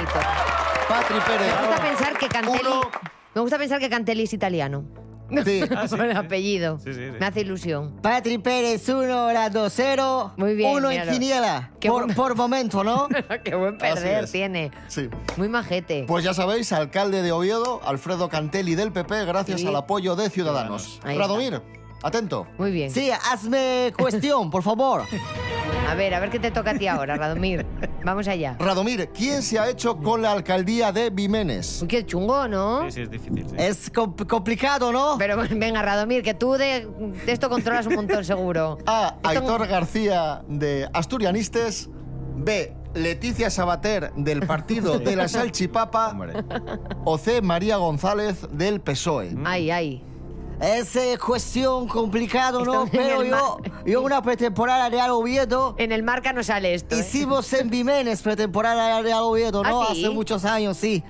Patri 0.88 1.18
Pérez. 1.20 1.52
Me 1.60 1.66
gusta 1.66 1.82
pensar 1.82 2.18
que 2.18 2.28
Cantelli. 2.28 2.60
Uno. 2.60 2.80
Me 3.34 3.40
gusta 3.40 3.58
pensar 3.58 3.80
que 3.80 3.90
Cantelli 3.90 4.22
es 4.24 4.32
italiano. 4.32 4.84
Sí. 5.44 5.62
Por 5.90 6.00
el 6.04 6.16
apellido. 6.16 6.78
Sí, 6.78 6.92
sí, 6.94 7.00
sí. 7.06 7.16
Me 7.18 7.26
hace 7.26 7.40
ilusión. 7.42 7.96
Patri 8.00 8.38
Pérez 8.38 8.88
1, 8.88 9.26
hora 9.26 9.50
2, 9.50 9.72
0. 9.74 10.32
Muy 10.36 10.54
bien, 10.54 10.70
Uno 10.74 10.88
en 10.90 11.00
míralo. 11.00 11.12
quiniela. 11.12 11.70
Qué 11.80 11.88
Por, 11.90 12.34
momento, 12.34 12.82
¿no? 12.84 13.08
Qué 13.44 13.54
buen 13.54 13.76
perder 13.76 14.30
tiene. 14.30 14.70
Sí. 14.88 15.08
Muy 15.36 15.48
majete. 15.48 16.04
Pues 16.08 16.24
ya 16.24 16.32
sabéis, 16.32 16.72
alcalde 16.72 17.20
de 17.22 17.32
Oviedo, 17.32 17.80
Alfredo 17.84 18.28
Cantelli 18.30 18.74
del 18.74 18.90
PP, 18.92 19.24
gracias 19.26 19.60
Sí. 19.60 19.66
al 19.66 19.76
apoyo 19.76 20.16
de 20.16 20.30
Ciudadanos. 20.30 20.98
Radomir, 21.04 21.60
atento. 22.02 22.46
Muy 22.58 22.70
bien. 22.70 22.90
Sí, 22.90 23.10
hazme 23.10 23.92
cuestión, 23.98 24.50
por 24.50 24.62
favor. 24.62 25.02
A 25.88 25.94
ver, 25.94 26.12
a 26.12 26.20
ver 26.20 26.28
qué 26.28 26.38
te 26.38 26.50
toca 26.50 26.72
a 26.72 26.74
ti 26.74 26.86
ahora, 26.86 27.16
Radomir. 27.16 27.64
Vamos 28.04 28.28
allá. 28.28 28.56
Radomir, 28.58 29.08
¿quién 29.08 29.42
se 29.42 29.58
ha 29.58 29.70
hecho 29.70 29.96
con 29.96 30.20
la 30.20 30.32
alcaldía 30.32 30.92
de 30.92 31.08
Vimenes? 31.08 31.80
Uy, 31.80 31.88
qué 31.88 32.04
chungo, 32.04 32.46
¿no? 32.46 32.82
Sí, 32.84 32.92
sí, 32.92 33.00
es 33.02 33.10
difícil. 33.10 33.46
sí. 33.48 33.56
Es 33.58 33.90
compl- 33.90 34.26
complicado, 34.26 34.92
¿no? 34.92 35.16
Pero 35.18 35.36
bueno, 35.36 35.56
venga, 35.58 35.80
Radomir, 35.80 36.22
que 36.22 36.34
tú 36.34 36.52
de, 36.52 36.86
de 37.24 37.32
esto 37.32 37.48
controlas 37.48 37.86
un 37.86 37.94
montón 37.94 38.22
seguro. 38.22 38.76
A. 38.86 39.14
Esto- 39.16 39.28
Aitor 39.30 39.66
García 39.66 40.42
de 40.46 40.86
Asturianistes. 40.92 41.88
B. 42.36 42.74
Leticia 42.94 43.48
Sabater 43.48 44.12
del 44.14 44.46
Partido 44.46 44.98
de 44.98 45.16
la 45.16 45.26
Salchipapa. 45.28 46.08
Hombre. 46.10 46.34
O 47.04 47.16
C. 47.16 47.40
María 47.40 47.76
González 47.78 48.46
del 48.52 48.80
PSOE. 48.82 49.34
Ay, 49.44 49.70
ay. 49.70 50.04
Es 50.60 50.96
eh, 50.96 51.16
cuestión 51.24 51.86
complicado, 51.86 52.64
¿no? 52.64 52.84
Estamos 52.84 52.94
en 52.94 52.98
Pero 52.98 53.22
el 53.22 53.30
yo, 53.30 53.58
yo 53.86 54.02
una 54.02 54.22
pretemporada 54.22 54.88
Real 54.88 55.10
Oviedo. 55.10 55.76
En 55.78 55.92
el 55.92 56.02
marca 56.02 56.32
no 56.32 56.42
sale 56.42 56.74
esto. 56.74 56.96
¿eh? 56.96 56.98
Hicimos 56.98 57.52
en 57.52 57.70
Vimenes 57.70 58.22
pretemporada 58.22 59.00
Real 59.00 59.22
Oviedo, 59.22 59.62
¿no? 59.62 59.82
¿Ah, 59.82 59.88
sí? 59.92 60.04
Hace 60.04 60.14
muchos 60.14 60.44
años, 60.44 60.76
sí. 60.76 61.04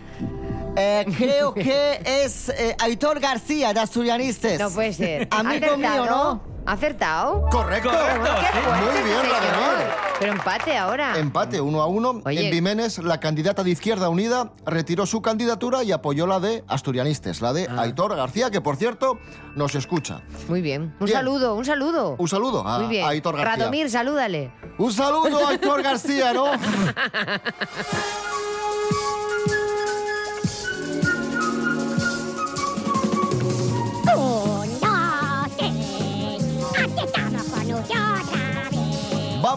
Eh, 0.77 1.07
creo 1.17 1.55
que 1.55 2.01
es 2.05 2.51
eh, 2.51 2.77
Aitor 2.79 3.21
García 3.21 3.73
de 3.73 3.81
Asturianistes. 3.81 4.61
No 4.61 4.71
puede 4.71 4.93
ser. 4.93 5.29
Amigo 5.31 5.77
mío. 5.77 6.05
¿no? 6.07 6.43
¿Acertado? 6.69 7.47
Correcto. 7.51 7.89
Correcto. 7.91 8.29
Qué 8.41 8.61
fuerte 8.61 8.85
Muy 8.85 9.03
bien, 9.03 9.21
señor. 9.23 9.41
Radomir. 9.41 9.87
Pero 10.19 10.33
empate 10.33 10.77
ahora. 10.77 11.19
Empate 11.19 11.61
uno 11.61 11.81
a 11.81 11.87
uno. 11.87 12.21
Oye. 12.27 12.45
En 12.47 12.51
Vimenes, 12.51 12.99
la 12.99 13.21
candidata 13.21 13.63
de 13.65 13.71
Izquierda 13.71 14.09
Unida 14.11 14.51
retiró 14.67 15.07
su 15.07 15.23
candidatura 15.23 15.83
y 15.83 15.93
apoyó 15.93 16.27
la 16.27 16.41
de 16.41 16.65
Asturianistes, 16.69 17.41
la 17.41 17.53
de 17.53 17.69
Ah. 17.71 17.83
Aitor 17.83 18.15
García, 18.17 18.51
que 18.51 18.61
por 18.61 18.77
cierto 18.77 19.19
nos 19.55 19.75
escucha. 19.77 20.21
Muy 20.49 20.61
bien. 20.61 20.95
Un 21.01 21.07
Bien. 21.07 21.17
saludo, 21.19 21.55
un 21.55 21.65
saludo. 21.65 22.17
Un 22.19 22.29
saludo 22.29 22.67
a, 22.67 22.81
Muy 22.81 22.89
bien. 22.89 23.05
a 23.07 23.09
Aitor 23.11 23.37
García. 23.37 23.57
Radomir, 23.57 23.89
salúdale. 23.91 24.53
Un 24.77 24.93
saludo 24.93 25.47
a 25.47 25.51
Aitor 25.51 25.83
García, 25.83 26.33
¿no? 26.35 26.47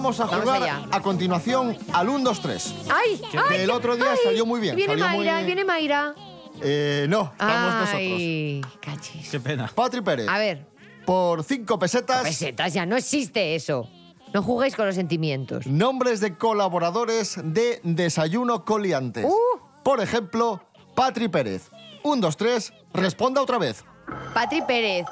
Vamos 0.02 0.20
a 0.20 0.26
Vamos 0.26 0.42
jugar 0.42 0.64
allá. 0.64 0.82
a 0.92 1.00
continuación 1.00 1.78
al 1.94 2.10
1, 2.10 2.24
2, 2.24 2.42
3. 2.42 2.76
¡Ay! 2.90 3.22
Que 3.32 3.38
ay, 3.38 3.62
el 3.62 3.70
otro 3.70 3.96
día 3.96 4.08
ay. 4.14 4.18
salió 4.24 4.48
muy 4.48 4.60
bien, 4.60 4.76
Viene 4.76 4.94
salió 4.94 5.08
muy- 5.10 5.18
Mayra, 5.28 5.42
viene 5.46 5.64
Mayra. 5.64 6.16
Eh, 6.60 7.06
no, 7.08 7.26
estamos 7.34 7.74
nosotros. 7.76 7.94
Ay, 7.98 8.62
cachis. 8.82 9.30
Qué 9.30 9.40
pena. 9.40 9.70
Patri 9.74 10.02
Pérez, 10.02 10.28
A 10.28 10.40
ver, 10.40 10.66
por 11.06 11.44
5 11.44 11.78
pesetas, 11.78 12.24
pesetas 12.24 12.74
ya, 12.74 12.84
no 12.88 12.96
existe 12.98 13.54
eso. 13.54 13.88
No 14.34 14.42
juguéis 14.42 14.76
con 14.76 14.88
los 14.88 14.96
sentimientos. 14.96 15.68
nombres 15.68 16.20
de 16.20 16.36
colaboradores 16.36 17.40
de 17.44 17.80
Desayuno 17.84 18.66
Coliantes. 18.66 19.26
Uh. 19.26 19.60
Por 19.84 20.02
ejemplo, 20.02 20.64
Patri 20.96 21.28
Pérez. 21.28 21.70
1, 22.04 22.20
2, 22.22 22.38
3, 22.38 22.74
responda 22.96 23.40
otra 23.40 23.60
vez. 23.60 23.86
Patri 24.34 24.64
Pérez, 24.64 25.06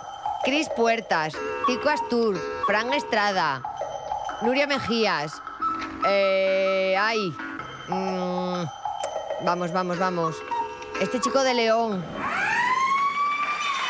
Cris 0.43 0.67
Puertas, 0.75 1.34
Tico 1.67 1.89
Astur, 1.89 2.41
Fran 2.65 2.91
Estrada, 2.93 3.62
Nuria 4.41 4.67
Mejías. 4.67 5.41
Eh, 6.08 6.96
ay. 6.98 7.36
mm, 7.89 8.63
vamos, 9.46 9.72
vamos, 9.74 10.00
vamos. 10.00 10.36
Este 11.01 11.19
chico 11.19 11.43
de 11.43 11.53
León. 11.53 12.03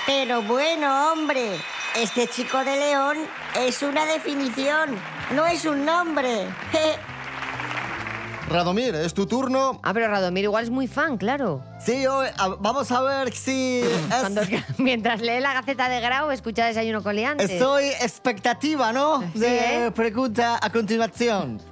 Pero 0.07 0.41
bueno, 0.41 1.11
hombre, 1.11 1.59
este 1.95 2.27
chico 2.27 2.57
de 2.63 2.77
León 2.77 3.17
es 3.59 3.83
una 3.83 4.05
definición, 4.05 4.97
no 5.35 5.45
es 5.45 5.65
un 5.65 5.85
nombre. 5.85 6.47
Radomir, 8.49 8.95
es 8.95 9.13
tu 9.13 9.27
turno. 9.27 9.79
Ah, 9.83 9.93
pero 9.93 10.07
Radomir 10.07 10.45
igual 10.45 10.63
es 10.63 10.71
muy 10.71 10.87
fan, 10.87 11.17
claro. 11.17 11.63
Sí, 11.83 12.03
a- 12.05 12.47
vamos 12.59 12.91
a 12.91 13.01
ver 13.01 13.33
si 13.33 13.79
es- 13.83 14.07
Cuando- 14.19 14.41
mientras 14.77 15.21
lee 15.21 15.39
la 15.39 15.53
Gaceta 15.53 15.87
de 15.89 16.01
Grau, 16.01 16.29
escucha 16.31 16.65
Desayuno 16.65 17.01
con 17.03 17.15
Liantes. 17.15 17.49
estoy 17.49 17.85
expectativa, 17.85 18.91
¿no? 18.91 19.21
Sí, 19.33 19.39
De 19.39 19.85
¿eh? 19.87 19.91
pregunta 19.91 20.59
a 20.61 20.69
continuación. 20.69 21.61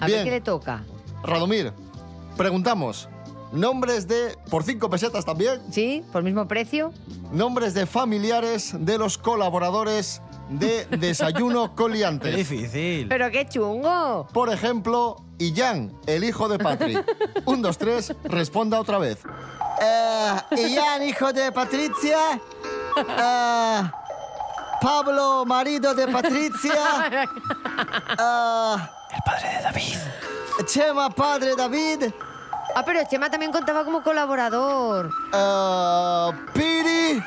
A 0.00 0.06
Bien. 0.06 0.18
ver 0.18 0.24
qué 0.24 0.30
le 0.30 0.40
toca. 0.40 0.84
Radomir, 1.22 1.72
preguntamos. 2.36 3.08
Nombres 3.52 4.08
de, 4.08 4.36
por 4.50 4.64
5 4.64 4.90
pesetas 4.90 5.24
también, 5.24 5.60
¿Sí? 5.70 6.04
¿Por 6.12 6.24
mismo 6.24 6.48
precio? 6.48 6.92
nombres 7.30 7.72
de 7.72 7.86
familiares 7.86 8.72
de 8.76 8.98
los 8.98 9.16
colaboradores 9.16 10.20
de 10.48 10.86
Desayuno 10.86 11.70
Qué 11.70 11.74
Coliantes. 11.76 12.36
difícil. 12.36 13.08
¡Pero 13.08 13.30
qué 13.30 13.46
chungo! 13.48 14.26
Por 14.32 14.50
ejemplo, 14.50 15.16
Illán, 15.38 15.92
el 16.06 16.24
hijo 16.24 16.48
de 16.48 16.58
Patri. 16.58 16.98
1, 17.44 17.62
2, 17.62 17.78
3, 17.78 18.14
responda 18.24 18.78
otra 18.80 18.98
vez. 18.98 19.18
Eh, 19.80 20.36
Ian, 20.70 21.02
hijo 21.02 21.32
de 21.32 21.50
Patricia. 21.52 22.18
Eh, 22.96 23.82
Pablo, 24.80 25.44
marido 25.46 25.94
de 25.94 26.06
Patricia. 26.08 27.26
El 29.14 29.22
padre 29.24 29.48
de 29.56 29.62
David. 29.62 29.96
Eh, 30.60 30.64
Chema, 30.66 31.10
padre 31.10 31.48
de 31.50 31.56
David. 31.56 32.04
Ah, 32.76 32.82
pero 32.84 33.00
Chema 33.08 33.30
también 33.30 33.50
contaba 33.52 33.84
como 33.84 34.02
colaborador. 34.02 35.10
Eh, 35.32 36.30
Piri. 36.52 37.22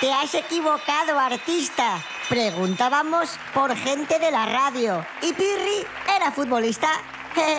Te 0.00 0.12
has 0.12 0.34
equivocado, 0.34 1.18
artista. 1.18 2.02
Preguntábamos 2.28 3.38
por 3.54 3.74
gente 3.74 4.18
de 4.18 4.30
la 4.30 4.44
radio. 4.44 5.06
Y 5.22 5.32
Pirri 5.32 5.86
era 6.14 6.30
futbolista. 6.30 6.88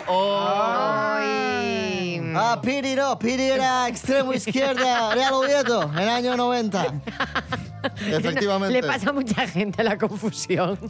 Ay. 0.08 1.38
Ah, 2.36 2.60
Piri 2.62 2.96
no, 2.96 3.18
Piri 3.18 3.50
era 3.50 3.88
extremo 3.88 4.34
izquierda, 4.34 5.16
Real 5.16 5.34
Oviedo, 5.34 5.84
en 5.84 5.98
el 5.98 6.10
año 6.10 6.38
90. 6.38 6.94
Efectivamente. 8.08 8.74
Le 8.82 8.88
pasa 8.88 9.10
a 9.10 9.14
mucha 9.14 9.48
gente 9.48 9.84
la 9.84 9.98
confusión. 9.98 10.78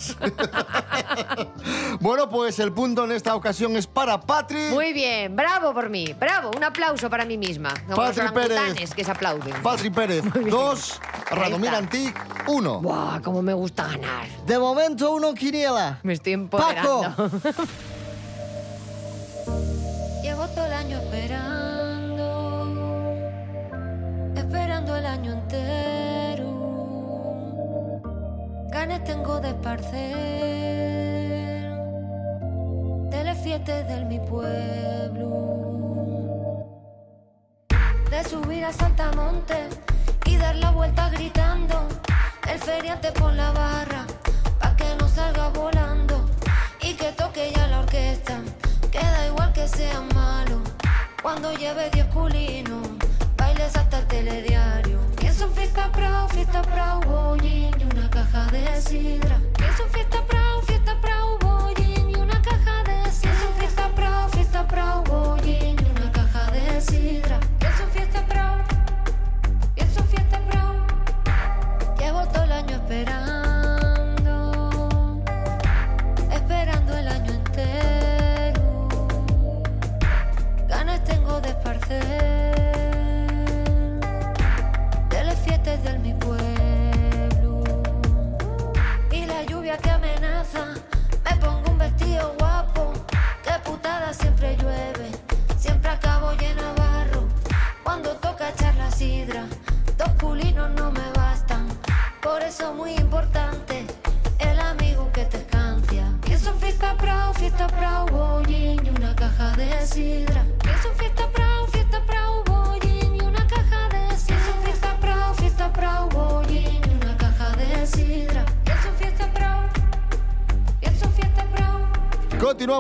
Bueno, 2.00 2.30
pues 2.30 2.60
el 2.60 2.72
punto 2.72 3.06
en 3.06 3.12
esta 3.12 3.36
ocasión 3.36 3.76
es 3.76 3.88
para 3.88 4.20
Patri. 4.22 4.70
Muy 4.72 4.94
bien, 4.94 5.36
bravo 5.36 5.74
por 5.74 5.90
mí, 5.90 6.14
bravo. 6.20 6.52
Un 6.56 6.64
aplauso 6.64 7.10
para 7.10 7.26
mí 7.26 7.38
misma. 7.38 7.74
Patri 7.96 8.28
Pérez. 8.34 8.94
que 8.94 9.04
se 9.04 9.12
aplauden. 9.12 9.54
Patri 9.64 9.90
Pérez, 9.90 10.24
bien. 10.34 10.50
2. 10.50 11.02
Ahí 11.30 11.38
Radomir. 11.38 11.70
Antic, 11.70 12.16
1. 12.48 12.82
Buah, 12.82 13.20
cómo 13.22 13.42
me 13.42 13.54
gusta 13.54 13.88
ganar. 13.88 14.28
De 14.46 14.60
momento, 14.60 15.12
uno 15.14 15.30
en 15.30 15.36
quiniela. 15.36 16.00
Me 16.04 16.14
estoy 16.14 16.34
empoderando. 16.34 17.16
Llevo 20.22 20.48
todo 20.50 20.66
el 20.66 20.74
año 20.74 20.98
esperando, 20.98 22.26
esperando 24.36 24.96
el 24.96 25.06
año 25.06 25.34
entero. 25.34 26.17
Ganas 28.80 29.04
tengo 29.06 29.40
de 29.40 29.50
esparcer 29.50 29.98
de 33.10 33.24
las 33.24 33.38
fiestas 33.40 33.88
de 33.88 34.06
mi 34.06 34.20
pueblo. 34.20 35.30
De 38.12 38.24
subir 38.24 38.64
a 38.66 38.72
Saltamonte 38.72 39.70
y 40.26 40.38
dar 40.38 40.58
la 40.58 40.70
vuelta 40.70 41.10
gritando. 41.10 41.88
El 42.48 42.60
feriante 42.60 43.12
por 43.14 43.34
la 43.34 43.52
barra, 43.52 44.06
pa' 44.60 44.76
que 44.76 44.96
no 45.00 45.08
salga 45.10 45.50
volando. 45.50 46.30
Y 46.80 46.94
que 46.94 47.12
toque 47.14 47.52
ya 47.56 47.66
la 47.70 47.80
orquesta, 47.80 48.44
queda 48.92 49.26
igual 49.26 49.54
que 49.54 49.68
sea 49.68 50.02
malo. 50.14 50.62
Cuando 51.24 51.52
lleve 51.54 51.90
10 51.90 52.06
culinos, 52.14 52.88
bailes 53.38 53.76
hasta 53.76 53.98
el 53.98 54.06
telediario. 54.06 55.07
Pienso 55.38 55.54
en 55.54 55.60
fiesta 55.60 55.92
prao, 55.92 56.28
fiesta 56.30 56.62
prao, 56.64 57.00
bollín 57.02 57.70
y 57.80 57.84
una 57.96 58.10
caja 58.10 58.48
de 58.48 58.82
sidra. 58.82 59.40
Pienso 59.56 59.84
en 59.84 59.90
fiesta 59.92 60.26
prao, 60.26 60.47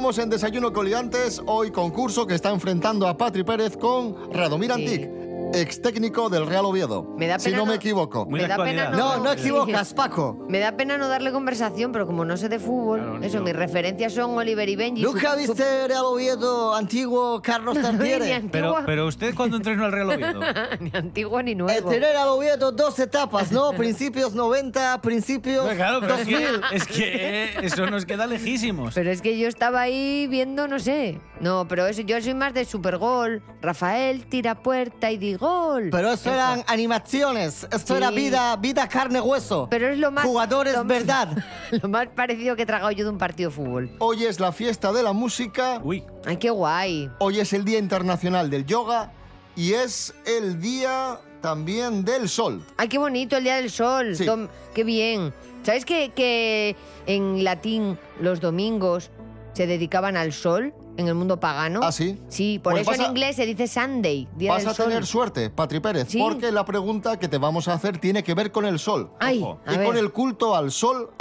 En 0.07 0.29
Desayuno 0.29 0.71
Coliantes, 0.71 1.41
hoy 1.47 1.69
concurso 1.69 2.25
que 2.25 2.33
está 2.33 2.49
enfrentando 2.49 3.09
a 3.09 3.17
Patri 3.17 3.43
Pérez 3.43 3.75
con 3.75 4.31
Radomir 4.31 4.71
Antic, 4.71 5.16
ex 5.61 5.81
técnico 5.81 6.29
del 6.29 6.45
Real 6.47 6.65
Oviedo. 6.65 7.03
Me 7.17 7.27
da 7.27 7.39
si 7.39 7.51
no 7.51 7.65
me 7.65 7.75
equivoco. 7.75 8.25
Muy 8.25 8.41
Me 8.41 8.47
da 8.47 8.57
pena 8.57 8.89
no- 8.89 8.97
No, 9.17 9.23
no 9.23 9.31
equivocas, 9.31 9.93
Paco. 9.95 10.45
Me 10.49 10.59
da 10.59 10.75
pena 10.77 10.97
no 10.97 11.07
darle 11.07 11.31
conversación, 11.31 11.91
pero 11.91 12.05
como 12.07 12.25
no 12.25 12.37
sé 12.37 12.49
de 12.49 12.59
fútbol, 12.59 13.23
eso, 13.23 13.41
mis 13.41 13.55
referencias 13.55 14.13
son 14.13 14.37
Oliver 14.37 14.67
y 14.69 14.75
Benji. 14.75 15.01
¿Nunca 15.03 15.33
su- 15.35 15.41
su- 15.45 15.53
viste 15.53 15.87
Real 15.87 16.05
Oviedo 16.05 16.73
antiguo 16.75 17.41
Carlos 17.41 17.77
Tartiere? 17.81 18.43
Pero, 18.51 18.75
pero 18.85 19.07
usted 19.07 19.33
cuando 19.35 19.57
entrenó 19.57 19.85
al 19.85 19.91
Real 19.91 20.09
Oviedo. 20.11 20.39
ni 20.79 20.91
antiguo 20.93 21.41
ni 21.41 21.55
nuevo. 21.55 21.89
tener 21.89 22.15
al 22.15 22.29
Oviedo 22.29 22.71
dos 22.71 22.99
etapas, 22.99 23.51
¿no? 23.51 23.71
Principios 23.73 24.33
90, 24.35 25.01
principios 25.01 25.67
claro, 25.75 25.99
pero 26.01 26.15
es 26.15 26.25
2000. 26.27 26.37
que, 26.69 26.75
es 26.75 26.87
que 26.87 27.55
eso 27.65 27.85
nos 27.87 28.05
queda 28.05 28.27
lejísimos. 28.27 28.93
Pero 28.93 29.11
es 29.11 29.21
que 29.21 29.37
yo 29.37 29.47
estaba 29.47 29.81
ahí 29.81 30.27
viendo, 30.27 30.67
no 30.67 30.79
sé. 30.79 31.19
No, 31.39 31.67
pero 31.67 31.85
eso, 31.87 32.01
yo 32.01 32.19
soy 32.21 32.33
más 32.33 32.53
de 32.53 32.65
Supergol. 32.65 33.43
Rafael 33.61 34.25
tira 34.25 34.55
puerta 34.55 35.11
y 35.11 35.17
di 35.17 35.35
gol. 35.35 35.89
Pero 35.91 36.11
eso 36.11 36.31
eran 36.33 36.63
animaciones, 36.67 37.67
esto 37.71 37.95
era 37.95 38.09
vida, 38.11 38.55
vida, 38.55 38.87
carne, 38.89 39.21
hueso. 39.21 39.67
Pero 39.69 39.89
es 39.89 39.97
lo 39.99 40.11
más. 40.11 40.25
Jugadores, 40.25 40.73
lo- 40.73 40.83
verdad. 40.85 41.29
Lo 41.81 41.89
más 41.89 42.07
parecido 42.07 42.55
que 42.55 42.63
he 42.63 42.65
tragado 42.65 42.89
yo 42.91 43.03
de 43.03 43.09
un 43.11 43.17
partido 43.17 43.49
de 43.49 43.55
fútbol. 43.55 43.91
Hoy 43.99 44.23
es 44.25 44.39
la 44.39 44.51
fiesta 44.51 44.91
de 44.93 45.03
la 45.03 45.13
música, 45.13 45.79
Uy, 45.83 46.03
Ay, 46.25 46.37
qué 46.37 46.49
guay. 46.49 47.09
hoy 47.19 47.39
es 47.39 47.51
el 47.53 47.65
Día 47.65 47.77
Internacional 47.77 48.49
del 48.49 48.65
Yoga 48.65 49.11
y 49.55 49.73
es 49.73 50.13
el 50.25 50.59
Día 50.61 51.19
también 51.41 52.03
del 52.05 52.29
Sol. 52.29 52.63
Ay, 52.77 52.87
qué 52.87 52.97
bonito 52.97 53.37
el 53.37 53.43
Día 53.43 53.57
del 53.57 53.69
Sol. 53.69 54.15
Sí. 54.15 54.25
Tom- 54.25 54.47
qué 54.73 54.83
bien. 54.83 55.33
¿Sabes 55.63 55.83
que, 55.85 56.09
que 56.15 56.75
en 57.05 57.43
latín 57.43 57.99
los 58.21 58.39
domingos 58.39 59.11
se 59.53 59.67
dedicaban 59.67 60.15
al 60.15 60.31
sol 60.33 60.73
en 60.97 61.07
el 61.07 61.15
mundo 61.15 61.39
pagano? 61.39 61.79
¿Ah, 61.83 61.91
sí? 61.91 62.19
Sí, 62.29 62.59
por 62.59 62.73
Pues 62.73 62.81
eso 62.83 62.93
en 62.93 63.01
a- 63.01 63.05
inglés 63.07 63.35
se 63.35 63.45
dice 63.45 63.67
Sunday, 63.67 64.27
Día 64.35 64.51
Vas 64.51 64.63
del 64.63 64.71
a 64.71 64.73
Sol. 64.73 64.87
tener 64.87 65.05
suerte, 65.05 65.49
Patri 65.49 65.79
Pérez, 65.79 66.07
Sí. 66.09 66.19
porque 66.19 66.51
la 66.51 66.65
pregunta 66.65 67.17
que 67.17 67.27
te 67.27 67.37
vamos 67.37 67.67
a 67.67 67.73
hacer 67.73 67.97
tiene 67.99 68.23
que 68.23 68.33
ver 68.33 68.51
con 68.51 68.65
el 68.65 68.79
sol. 68.79 69.11
Ay, 69.19 69.41
Ojo. 69.41 69.59
a 69.65 69.73
y 69.73 69.77
ver. 69.77 69.87
con 69.87 69.97
el 69.97 70.11
culto 70.11 70.55
al 70.55 70.71
sol 70.71 71.11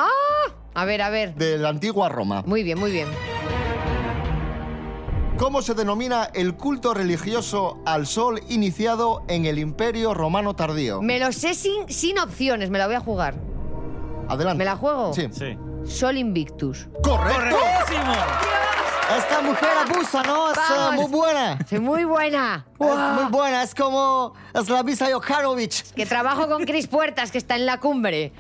A 0.75 0.85
ver, 0.85 1.03
a 1.03 1.11
ver. 1.11 1.35
de 1.37 1.59
la 1.59 1.69
antigua 1.71 2.09
Roma. 2.09 2.43
Muy 2.47 2.63
bien, 2.63 2.79
muy 2.79 2.91
bien. 2.91 3.09
¿Cómo 5.39 5.61
se 5.61 5.75
denomina 5.75 6.31
el 6.33 6.55
culto 6.57 6.95
religioso 6.95 7.79
al 7.85 8.07
sol 8.07 8.41
iniciado 8.49 9.23
en 9.29 9.45
el 9.45 9.59
Imperio 9.59 10.15
Romano 10.15 10.57
tardío? 10.57 11.03
Me 11.03 11.19
lo 11.19 11.31
sé 11.33 11.53
sin, 11.53 11.87
sin 11.91 12.19
opciones, 12.19 12.71
me 12.71 12.79
la 12.79 12.87
voy 12.87 12.97
a 12.97 13.01
jugar. 13.01 13.35
Adelante. 14.29 14.59
¿Me 14.59 14.65
la 14.65 14.77
juego? 14.77 15.13
Sí. 15.13 15.29
sí. 15.31 15.59
Sol 15.85 16.17
Invictus. 16.17 16.89
¡Correcto! 17.03 17.57
¡Correctísimo! 17.57 18.13
Esta 19.15 19.41
mujer 19.41 19.69
abusa, 19.87 20.23
¿no? 20.25 20.51
Es 20.51 20.59
eh, 20.59 20.61
Vamos. 20.71 21.09
muy 21.09 21.11
buena. 21.21 21.59
Soy 21.69 21.79
muy 21.79 22.05
buena. 22.05 22.67
Es 22.79 22.87
muy 23.23 23.31
buena, 23.31 23.63
es 23.63 23.75
como 23.75 24.35
es 24.53 24.69
la 24.69 24.83
Visa 24.83 25.07
Jokanovic. 25.13 25.93
Que 25.95 26.07
trabajo 26.07 26.49
con 26.49 26.65
Cris 26.65 26.87
Puertas, 26.89 27.31
que 27.31 27.39
está 27.39 27.55
en 27.57 27.67
la 27.67 27.79
cumbre. 27.79 28.33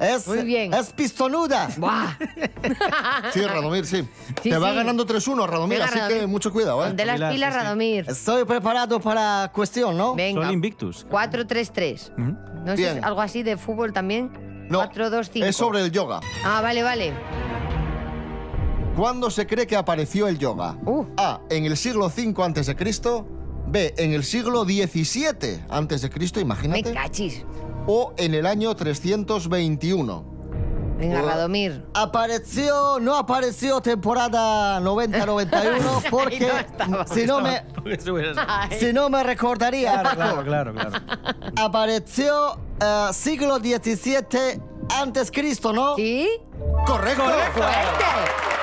Es, 0.00 0.26
Muy 0.26 0.42
bien. 0.42 0.74
es 0.74 0.92
pistonuda. 0.92 1.68
Buah. 1.76 2.14
Sí, 3.32 3.40
Radomir, 3.42 3.86
sí. 3.86 4.06
Sí, 4.42 4.50
Te 4.50 4.58
va 4.58 4.70
sí. 4.70 4.76
ganando 4.76 5.06
3-1, 5.06 5.46
Radomir, 5.46 5.78
Venga, 5.78 5.84
así 5.88 5.98
Radomir. 6.00 6.20
que 6.20 6.26
mucho 6.26 6.52
cuidado, 6.52 6.82
¿eh? 6.84 6.88
Ponte 6.88 7.04
las 7.06 7.14
Pilar, 7.16 7.32
pilas, 7.32 7.52
sí, 7.54 7.58
sí. 7.58 7.64
Radomir. 7.64 8.04
Estoy 8.08 8.44
preparado 8.44 9.00
para 9.00 9.50
cuestión, 9.54 9.96
¿no? 9.96 10.16
Venga. 10.16 10.42
Sol 10.42 10.52
Invictus. 10.52 11.06
4-3-3. 11.08 12.10
Ujú. 12.10 12.36
¿No 12.64 12.72
es 12.72 12.76
Bien. 12.76 13.04
algo 13.04 13.20
así 13.20 13.44
de 13.44 13.56
fútbol 13.56 13.92
también? 13.92 14.66
No, 14.68 14.82
4-2-5. 14.82 15.44
es 15.44 15.54
sobre 15.56 15.80
el 15.80 15.92
yoga. 15.92 16.20
Ah, 16.44 16.60
vale, 16.60 16.82
vale. 16.82 17.12
¿Cuándo 18.96 19.30
se 19.30 19.46
cree 19.46 19.66
que 19.66 19.76
apareció 19.76 20.28
el 20.28 20.38
yoga? 20.38 20.76
Uh. 20.86 21.04
A. 21.16 21.40
En 21.50 21.64
el 21.64 21.76
siglo 21.76 22.06
V 22.06 22.34
antes 22.44 22.66
de 22.66 22.76
Cristo. 22.76 23.26
B. 23.66 23.92
En 23.98 24.12
el 24.12 24.22
siglo 24.24 24.64
XVII 24.64 25.64
antes 25.68 26.02
de 26.02 26.10
Cristo, 26.10 26.38
Me 26.38 26.44
imagínate. 26.44 26.92
cachis. 26.92 27.44
O 27.86 28.12
en 28.16 28.34
el 28.34 28.46
año 28.46 28.74
321. 28.76 30.24
Venga. 30.98 31.22
Radomir. 31.22 31.84
Apareció, 31.92 33.00
no 33.00 33.16
apareció 33.16 33.80
temporada 33.80 34.80
90-91 34.80 36.02
porque 36.10 36.38
no 36.46 36.58
estaba. 36.58 37.06
si, 37.08 37.26
no 37.26 37.40
me, 37.40 37.64
si 38.78 38.92
no 38.92 39.08
me 39.10 39.24
recordaría. 39.24 40.00
Claro, 40.02 40.44
claro, 40.44 40.44
claro, 40.44 40.72
claro. 40.72 41.04
Apareció 41.56 42.58
eh, 42.80 43.08
siglo 43.12 43.56
XVII 43.56 44.62
antes 45.00 45.32
Cristo, 45.32 45.72
¿no? 45.72 45.96
¿Sí? 45.96 46.28
¡Correcto! 46.86 47.24
¡Fuerte! 47.24 47.64
¡Qué 47.98 48.53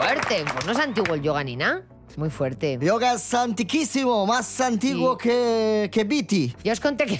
fuerte! 0.00 0.44
Pues 0.52 0.66
no 0.66 0.72
es 0.72 0.78
antiguo 0.78 1.14
el 1.14 1.22
yoga 1.22 1.44
ni 1.44 1.56
nada. 1.56 1.82
Es 2.08 2.18
muy 2.18 2.30
fuerte. 2.30 2.78
Yoga 2.80 3.14
es 3.14 3.34
antiquísimo, 3.34 4.26
más 4.26 4.60
antiguo 4.60 5.16
Sí. 5.20 5.28
que, 5.28 5.90
que 5.92 6.04
Viti. 6.04 6.54
Ya 6.64 6.72
os 6.72 6.80
conté 6.80 7.06
que. 7.06 7.18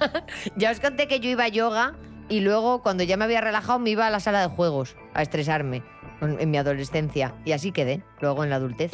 ya 0.56 0.70
os 0.70 0.80
conté 0.80 1.08
que 1.08 1.20
yo 1.20 1.30
iba 1.30 1.44
a 1.44 1.48
yoga 1.48 1.94
y 2.28 2.40
luego, 2.40 2.82
cuando 2.82 3.04
ya 3.04 3.16
me 3.16 3.24
había 3.24 3.40
relajado, 3.40 3.78
me 3.78 3.90
iba 3.90 4.06
a 4.06 4.10
la 4.10 4.20
sala 4.20 4.42
de 4.42 4.48
juegos 4.48 4.96
a 5.14 5.22
estresarme 5.22 5.82
en, 6.20 6.50
mi 6.50 6.58
adolescencia. 6.58 7.34
Y 7.44 7.52
así 7.52 7.72
quedé, 7.72 8.02
luego 8.20 8.44
en 8.44 8.50
la 8.50 8.56
adultez. 8.56 8.90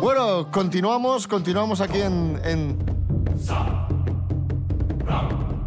Bueno, 0.00 0.50
continuamos, 0.50 1.28
continuamos 1.28 1.80
aquí 1.82 2.00
en, 2.00 2.40
en... 2.44 2.78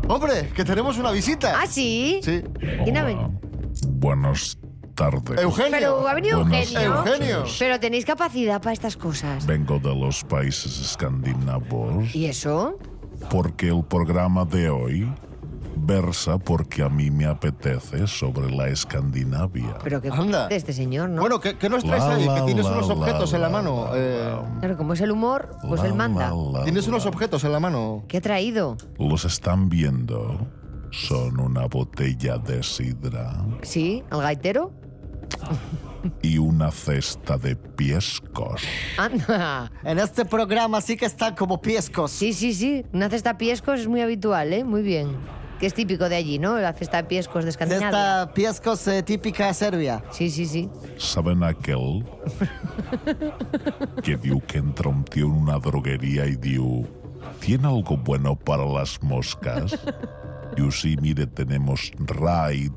¡Hombre, 0.08 0.50
que 0.56 0.66
tenemos 0.66 0.98
una 0.98 1.12
visita! 1.12 1.60
¿Ah, 1.62 1.68
sí? 1.68 2.20
Sí. 2.24 2.42
¿Quién 2.84 2.98
ha 2.98 3.04
Eugenio. 5.10 5.72
Pero 5.72 6.08
ha 6.08 6.14
venido 6.14 6.40
Buenas 6.42 6.72
Eugenio. 6.74 6.96
Eugenio. 7.06 7.44
Pero 7.60 7.80
tenéis 7.80 8.06
capacidad 8.06 8.62
para 8.62 8.74
estas 8.74 8.98
cosas. 8.98 9.46
Vengo 9.46 9.80
de 9.80 9.96
los 9.96 10.24
países 10.24 10.80
escandinavos 10.80 12.14
¿Y 12.16 12.26
eso? 12.26 12.78
porque 13.30 13.68
el 13.70 13.84
programa 13.84 14.46
de 14.46 14.70
hoy 14.70 15.12
versa 15.84 16.38
porque 16.38 16.84
a 16.84 16.90
mí 16.90 17.10
me 17.10 17.26
apetece 17.26 18.06
sobre 18.06 18.52
la 18.52 18.68
Escandinavia. 18.68 19.78
Pero 19.84 20.02
que 20.02 20.10
Anda. 20.10 20.48
de 20.48 20.56
este 20.56 20.74
señor, 20.74 21.10
¿no? 21.10 21.22
Bueno, 21.22 21.40
¿qué, 21.40 21.58
qué 21.58 21.70
nos 21.70 21.84
traes 21.84 22.04
La, 22.04 22.16
ahí? 22.16 22.26
la, 22.26 22.36
Que 22.36 22.42
tienes 22.44 22.66
la, 22.66 22.72
unos 22.74 22.88
la, 22.90 22.94
objetos 22.96 23.34
en 23.34 23.42
la 23.42 23.48
la, 23.48 23.54
mano. 23.54 23.86
la, 23.86 23.92
eh, 23.96 24.40
Claro, 24.60 24.78
como 24.78 24.94
es 24.94 25.02
el 25.02 25.12
humor, 25.12 25.56
pues 25.68 25.82
La, 25.82 25.88
él 25.88 25.96
manda. 25.96 26.30
la, 26.30 26.60
la, 26.60 26.64
Tienes 26.66 26.88
unos 26.88 27.06
la. 27.06 27.10
objetos 27.10 27.44
en 27.46 27.52
la 27.52 27.60
mano. 27.60 28.04
¿Qué 28.08 28.18
ha 28.18 28.22
traído? 28.22 28.78
Los 29.00 29.26
están 29.26 29.70
viendo. 29.70 30.46
Son 30.92 31.40
una 31.40 31.66
botella 31.68 32.38
de 32.38 32.62
sidra, 32.64 33.34
¿Sí? 33.62 34.04
¿Al 34.10 34.22
gaitero? 34.22 34.72
Y 36.22 36.38
una 36.38 36.72
cesta 36.72 37.38
de 37.38 37.56
piescos. 37.56 38.62
Anda. 38.98 39.72
En 39.84 40.00
este 40.00 40.26
programa 40.26 40.82
sí 40.82 40.98
que 40.98 41.06
están 41.06 41.36
como 41.36 41.62
piescos. 41.62 42.12
Sí, 42.12 42.34
sí, 42.34 42.54
sí. 42.54 42.86
Una 42.94 43.10
cesta 43.10 43.38
piescos 43.38 43.82
es 43.82 43.88
muy 43.88 44.02
habitual, 44.02 44.54
¿eh? 44.54 44.64
Muy 44.64 44.82
bien. 44.82 45.16
Que 45.60 45.68
es 45.68 45.74
típico 45.76 46.10
de 46.10 46.16
allí, 46.16 46.40
¿no? 46.40 46.58
La 46.58 46.74
cesta 46.74 47.08
piescos 47.08 47.44
de 47.44 47.52
Escandinavia. 47.52 47.90
Cesta 47.92 48.34
piescos 48.34 48.88
eh, 48.88 49.04
típica 49.04 49.48
de 49.48 49.54
Serbia. 49.54 50.04
Sí, 50.12 50.30
sí, 50.32 50.46
sí. 50.46 50.70
¿Saben 50.98 51.44
aquel 51.44 52.04
que 54.04 54.18
diu 54.18 54.42
que 54.42 54.58
entra 54.58 54.90
un 54.90 55.04
tío 55.04 55.28
en 55.28 55.34
una 55.34 55.60
droguería 55.60 56.26
y 56.26 56.36
diu 56.36 56.88
¿Tiene 57.42 57.68
algo 57.68 57.98
bueno 57.98 58.36
para 58.36 58.66
las 58.66 59.02
moscas? 59.02 59.78
Yo 60.58 60.70
sí, 60.70 60.96
mire, 61.02 61.26
tenemos 61.26 61.92
Raid, 61.98 62.72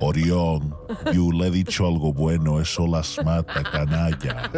Orión. 0.00 0.74
Yo 1.12 1.30
le 1.32 1.48
he 1.48 1.50
dicho 1.50 1.86
algo 1.86 2.12
bueno, 2.12 2.60
eso 2.60 2.86
las 2.86 3.18
mata, 3.24 3.62
canalla. 3.62 4.50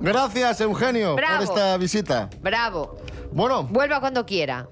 Gracias, 0.00 0.60
Eugenio, 0.60 1.14
Bravo. 1.16 1.44
por 1.46 1.56
esta 1.56 1.76
visita. 1.76 2.28
Bravo. 2.40 2.96
Bueno, 3.32 3.64
Vuelva 3.64 4.00
cuando 4.00 4.26
quiera. 4.26 4.68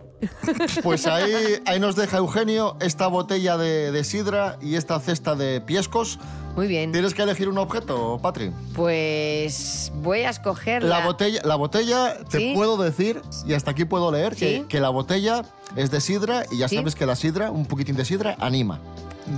pues 0.82 1.06
ahí, 1.06 1.32
ahí 1.66 1.78
nos 1.78 1.94
deja 1.94 2.16
Eugenio 2.16 2.76
esta 2.80 3.06
botella 3.06 3.56
de, 3.56 3.92
de 3.92 4.02
sidra 4.04 4.58
y 4.60 4.74
esta 4.74 4.98
cesta 4.98 5.36
de 5.36 5.60
piescos. 5.60 6.18
Muy 6.56 6.66
bien. 6.66 6.90
¿Tienes 6.90 7.14
que 7.14 7.22
elegir 7.22 7.48
un 7.48 7.56
objeto, 7.58 8.18
Patri? 8.20 8.50
Pues 8.74 9.92
voy 9.94 10.20
a 10.22 10.30
escoger 10.30 10.82
La 10.82 11.04
botella, 11.06 11.40
la 11.44 11.54
botella 11.54 12.16
te 12.28 12.38
Sí. 12.38 12.52
puedo 12.52 12.76
decir, 12.76 13.22
y 13.46 13.54
hasta 13.54 13.70
aquí 13.70 13.84
puedo 13.84 14.10
leer, 14.10 14.34
Sí. 14.34 14.40
que, 14.40 14.66
que 14.68 14.80
la 14.80 14.88
botella 14.88 15.44
es 15.76 15.92
de 15.92 16.00
sidra 16.00 16.42
y 16.50 16.58
ya 16.58 16.66
Sí. 16.68 16.74
sabes 16.76 16.96
que 16.96 17.06
la 17.06 17.14
sidra, 17.14 17.52
un 17.52 17.64
poquitín 17.66 17.94
de 17.94 18.04
sidra, 18.04 18.36
anima. 18.40 18.80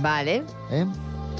Vale. 0.01 0.43
¿eh? 0.71 0.87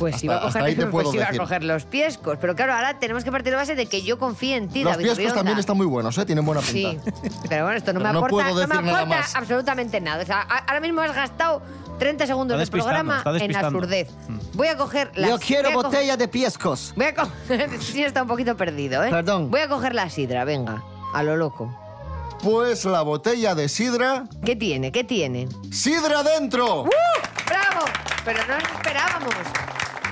Pues 0.02 0.16
Hasta- 0.16 0.26
iba, 0.26 0.38
a 0.38 0.42
coger, 0.42 0.62
ahí 0.64 0.76
te 0.76 0.82
pues 0.88 0.92
puedo 0.92 1.14
iba 1.14 1.24
a 1.24 1.28
decir. 1.28 1.40
coger 1.42 1.64
los 1.64 1.86
piescos. 1.86 2.38
Pero 2.42 2.56
claro, 2.56 2.74
ahora 2.74 2.98
tenemos 3.00 3.24
que 3.24 3.32
partir 3.32 3.52
de 3.52 3.58
base 3.58 3.76
de 3.76 3.86
que 3.86 4.02
yo 4.02 4.18
confíe 4.18 4.56
en 4.56 4.68
ti, 4.68 4.84
Los 4.84 4.94
David 4.94 5.04
piescos 5.06 5.18
Rionda. 5.20 5.36
también 5.36 5.60
están 5.60 5.78
muy 5.78 5.86
buenos, 5.86 6.18
¿eh? 6.18 6.26
tienen 6.26 6.44
buena 6.44 6.62
Sí, 6.62 7.00
pinta. 7.02 7.12
pero 7.48 7.66
bueno, 7.66 7.78
esto 7.78 7.94
no 7.94 8.00
Pero 8.00 8.10
me 8.10 8.14
no 8.14 8.20
aporta, 8.20 8.32
puedo 8.32 8.48
no 8.50 8.56
me 8.56 8.62
decir 8.62 8.84
nada 8.84 8.98
aporta 9.04 9.16
más. 9.18 9.36
absolutamente 9.36 10.02
nada. 10.02 10.24
O 10.24 10.26
sea, 10.26 10.42
a- 10.42 10.58
ahora 10.66 10.80
mismo 10.80 11.02
has 11.02 11.14
gastado 11.16 11.62
30 12.00 12.26
segundos 12.26 12.58
del 12.58 12.62
despistando, 12.62 12.90
programa 12.90 13.18
está 13.20 13.30
en 13.30 13.36
despistando. 13.38 13.68
absurdez. 13.78 14.10
Voy 14.54 14.68
a 14.70 14.78
coger 14.78 15.12
las... 15.16 15.30
Yo 15.30 15.38
quiero 15.38 15.70
voy 15.70 15.72
a 15.72 15.76
co- 15.76 15.84
botella 15.84 16.18
de 16.18 16.28
piescos. 16.28 16.94
Voy 16.96 17.06
a 17.06 17.14
coger... 17.14 17.70
sí, 17.82 18.04
está 18.04 18.24
un 18.24 18.28
poquito 18.28 18.58
perdido, 18.58 19.04
¿eh? 19.04 19.12
Perdón. 19.12 19.52
Voy 19.52 19.60
a 19.62 19.68
coger 19.70 19.94
la 19.94 20.10
sidra, 20.10 20.44
venga. 20.46 20.84
A 21.14 21.22
lo 21.22 21.38
loco. 21.38 21.72
Pues 22.42 22.86
la 22.86 23.04
botella 23.04 23.54
de 23.54 23.70
sidra, 23.70 24.24
¿Qué 24.44 24.56
tiene? 24.56 24.92
¿Qué 24.92 25.04
tiene? 25.04 25.48
sidra 25.72 26.24
dentro. 26.24 26.86
¡Uh! 26.86 26.90
¡Bravo! 27.46 27.86
Pero 28.26 28.40
no 28.48 28.56
nos 28.58 28.64
esperábamos. 28.72 29.34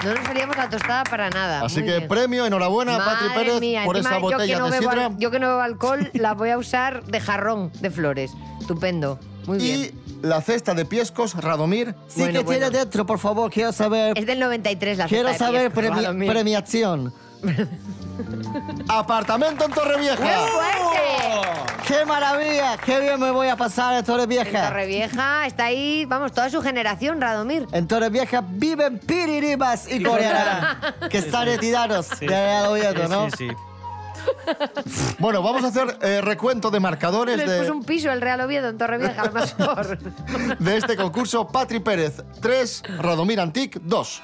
No 0.04 0.14
nos 0.14 0.26
salíamos 0.26 0.56
la 0.58 0.70
tostada 0.70 1.04
para 1.04 1.30
nada. 1.30 1.62
Así 1.66 1.80
Muy 1.82 1.90
que 1.90 1.98
bien. 1.98 2.08
premio, 2.08 2.46
enhorabuena, 2.46 2.98
Patri 2.98 3.28
Madre 3.28 3.44
Pérez, 3.46 3.60
mía, 3.60 3.82
por 3.86 3.98
encima 3.98 4.18
esa 4.18 4.20
yo 4.20 4.32
botella 4.38 4.60
no 4.60 4.66
de 4.70 4.80
bebo 4.80 4.92
sidra. 4.92 5.10
yo 5.18 5.32
que 5.32 5.40
no 5.40 5.48
bebo 5.50 5.62
alcohol, 5.62 6.10
la 6.14 6.34
voy 6.34 6.50
a 6.52 6.58
usar 6.58 7.04
de 7.06 7.20
jarrón 7.20 7.72
de 7.82 7.92
flores. 7.92 8.32
Estupendo. 8.62 9.20
Muy 9.46 9.58
bien. 9.58 9.80
Y 10.22 10.28
la 10.28 10.42
cesta 10.42 10.74
de 10.74 10.86
piescos, 10.86 11.34
Radomir. 11.36 11.96
Sí 12.08 12.22
Bueno, 12.22 12.40
que 12.42 12.46
tiene 12.46 12.70
dentro, 12.70 13.06
por 13.06 13.20
favor, 13.20 13.52
quiero 13.52 13.72
saber. 13.74 14.18
Es 14.18 14.26
del 14.26 14.40
93 14.40 14.98
la 14.98 15.08
Quiero 15.08 15.30
cesta 15.30 15.46
de 15.46 15.52
saber 15.52 15.72
pies, 15.72 15.86
premi- 15.86 15.96
Radomir. 16.02 16.32
premiación. 16.32 17.14
Apartamento 18.88 19.66
en 19.66 19.72
Torrevieja. 19.72 20.16
¡Fuerte! 20.18 21.29
¡Qué 21.90 22.06
maravilla! 22.06 22.78
¡Qué 22.78 23.00
bien 23.00 23.20
me 23.20 23.32
voy 23.32 23.48
a 23.48 23.56
pasar 23.56 23.94
en 23.94 24.00
En 24.00 24.06
Torrevieja! 24.06 24.68
Torrevieja 24.68 25.48
está 25.48 25.66
ahí, 25.66 26.06
vamos, 26.06 26.32
toda 26.34 26.48
su 26.52 26.62
generación, 26.62 27.20
Radomir. 27.20 27.66
En 27.72 27.88
Torrevieja 27.88 28.44
viven 28.48 29.00
Piriribas 29.00 29.92
y 29.92 30.04
Coreana, 30.04 30.96
que 31.10 31.18
están 31.18 31.46
retirados 31.46 32.20
de 32.20 32.28
Real 32.28 32.68
Oviedo, 32.68 33.08
¿no? 33.08 33.32
Sí, 33.32 33.50
sí. 33.50 33.50
Bueno, 35.18 35.42
vamos 35.42 35.64
a 35.64 35.68
hacer 35.70 35.98
eh, 36.04 36.22
recuento 36.22 36.70
de 36.70 36.80
marcadores 36.80 37.38
Les 37.38 37.46
puso 37.46 37.64
de, 37.64 37.72
un 37.72 37.84
piso 37.84 38.12
el 38.12 38.22
Real 38.22 38.42
Oviedo 38.42 38.70
en 38.70 38.78
Torrevieja, 38.78 39.24
a 39.24 39.26
lo 39.26 39.32
mejor. 39.32 39.98
de 40.60 40.78
este 40.78 40.96
concurso. 40.96 41.48
Patri 41.48 41.80
Pérez, 41.80 42.22
3, 42.40 42.84
Radomir 43.00 43.40
Antic, 43.40 43.80
2. 43.82 44.22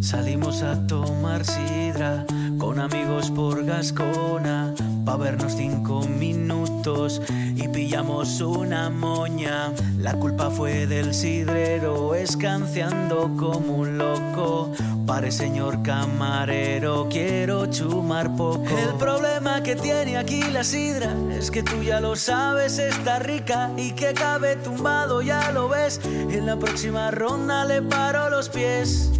Salimos 0.00 0.62
a 0.62 0.86
tomar 0.86 1.44
sidra 1.44 2.24
con 2.58 2.78
amigos 2.78 3.30
por 3.30 3.64
Gascona, 3.64 4.74
pa' 5.04 5.16
vernos 5.16 5.54
cinco 5.56 6.00
minutos 6.06 7.20
y 7.28 7.68
pillamos 7.68 8.40
una 8.40 8.90
moña. 8.90 9.72
La 9.98 10.14
culpa 10.14 10.50
fue 10.50 10.86
del 10.86 11.14
sidrero, 11.14 12.14
escanciando 12.14 13.30
como 13.36 13.76
un 13.76 13.98
loco. 13.98 14.72
Pare 15.06 15.32
señor 15.32 15.82
camarero, 15.82 17.08
quiero 17.10 17.66
chumar 17.66 18.36
poco. 18.36 18.64
El 18.68 18.94
problema 18.98 19.62
que 19.62 19.74
tiene 19.74 20.16
aquí 20.16 20.42
la 20.50 20.62
sidra 20.62 21.14
es 21.30 21.50
que 21.50 21.62
tú 21.62 21.82
ya 21.82 22.00
lo 22.00 22.14
sabes, 22.14 22.78
está 22.78 23.18
rica 23.18 23.70
y 23.76 23.92
que 23.92 24.14
cabe 24.14 24.56
tumbado, 24.56 25.22
ya 25.22 25.50
lo 25.50 25.68
ves. 25.68 26.00
En 26.04 26.46
la 26.46 26.56
próxima 26.56 27.10
ronda 27.10 27.64
le 27.64 27.82
paro 27.82 28.30
los 28.30 28.48
pies. 28.48 29.10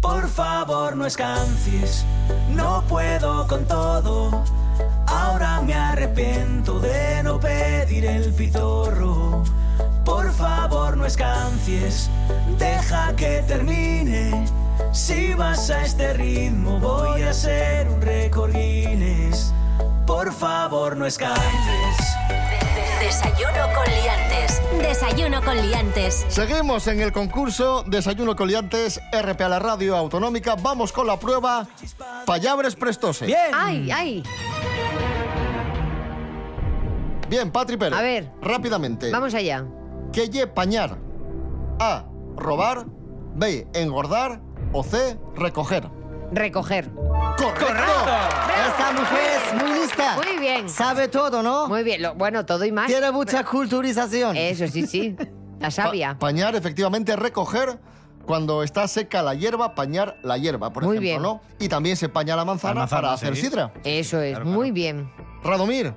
Por 0.00 0.28
favor, 0.28 0.96
no 0.96 1.06
escancies, 1.06 2.04
no 2.50 2.84
puedo 2.88 3.46
con 3.48 3.64
todo. 3.64 4.44
Ahora 5.14 5.60
me 5.62 5.74
arrepiento 5.74 6.80
de 6.80 7.22
no 7.22 7.38
pedir 7.38 8.04
el 8.04 8.32
pitorro. 8.32 9.42
Por 10.04 10.32
favor, 10.32 10.96
no 10.96 11.06
escancies, 11.06 12.10
deja 12.58 13.14
que 13.14 13.42
termine. 13.46 14.44
Si 14.92 15.32
vas 15.34 15.70
a 15.70 15.82
este 15.82 16.12
ritmo, 16.14 16.78
voy 16.80 17.22
a 17.22 17.30
hacer 17.30 17.88
un 17.88 18.02
récord 18.02 18.52
Guinness. 18.52 19.52
Por 20.06 20.32
favor, 20.32 20.96
no 20.96 21.06
escancies. 21.06 21.96
Desayuno 23.00 23.72
con 23.74 23.84
liantes. 23.84 24.62
Desayuno 24.78 25.42
con 25.42 25.56
liantes. 25.56 26.24
Seguimos 26.28 26.86
en 26.88 27.00
el 27.00 27.12
concurso 27.12 27.84
Desayuno 27.86 28.34
Coliantes 28.34 29.00
RP 29.12 29.42
a 29.42 29.48
la 29.48 29.58
Radio 29.58 29.96
Autonómica. 29.96 30.56
Vamos 30.56 30.90
con 30.90 31.06
la 31.06 31.18
prueba 31.18 31.66
Payabres 32.26 32.74
Prestose. 32.74 33.26
Bien. 33.26 33.52
¡Ay, 33.52 33.90
ay! 33.90 34.22
Bien, 37.28 37.50
Patri 37.50 37.76
Pérez. 37.76 37.98
A 37.98 38.02
ver. 38.02 38.30
Rápidamente. 38.42 39.10
Vamos 39.10 39.34
allá. 39.34 39.64
Que 40.12 40.28
ye 40.28 40.46
pañar. 40.46 40.96
A. 41.80 42.04
Robar. 42.36 42.84
B. 43.34 43.66
Engordar. 43.74 44.40
O 44.72 44.82
C. 44.84 45.16
Recoger. 45.36 45.88
Recoger. 46.32 46.90
¡Correcto! 47.36 47.72
Esta 48.68 48.92
mujer 48.92 49.20
es 49.36 49.62
muy 49.62 49.80
lista. 49.80 50.16
Muy 50.16 50.38
bien. 50.40 50.68
Sabe 50.68 51.08
todo, 51.08 51.42
¿no? 51.42 51.66
Muy 51.68 51.82
bien. 51.82 52.02
Lo- 52.02 52.14
bueno, 52.14 52.44
todo 52.46 52.64
y 52.64 52.72
más. 52.72 52.86
Tiene 52.86 53.10
mucha 53.10 53.44
culturización. 53.44 54.36
Eso 54.36 54.66
sí, 54.68 54.86
sí. 54.86 55.16
La 55.58 55.68
Pa- 55.68 55.70
sabia. 55.70 56.16
pañar, 56.18 56.54
efectivamente, 56.56 57.14
recoger. 57.16 57.78
Cuando 58.26 58.62
está 58.62 58.88
seca 58.88 59.22
la 59.22 59.34
hierba, 59.34 59.74
pañar 59.74 60.16
la 60.22 60.38
hierba, 60.38 60.70
por 60.72 60.82
Muy 60.84 60.96
ejemplo, 60.96 61.08
bien. 61.10 61.22
¿no? 61.22 61.40
Y 61.58 61.68
también 61.68 61.96
se 61.96 62.08
paña 62.08 62.36
la 62.36 62.44
manzana, 62.44 62.74
La 62.74 62.80
manzana, 62.80 63.02
para 63.02 63.12
hacer 63.14 63.36
sí. 63.36 63.42
sidra. 63.42 63.72
Eso 63.84 64.20
es. 64.20 64.34
Claro, 64.36 64.46
Muy 64.46 64.68
claro. 64.68 64.74
bien. 64.74 65.10
Radomir, 65.42 65.94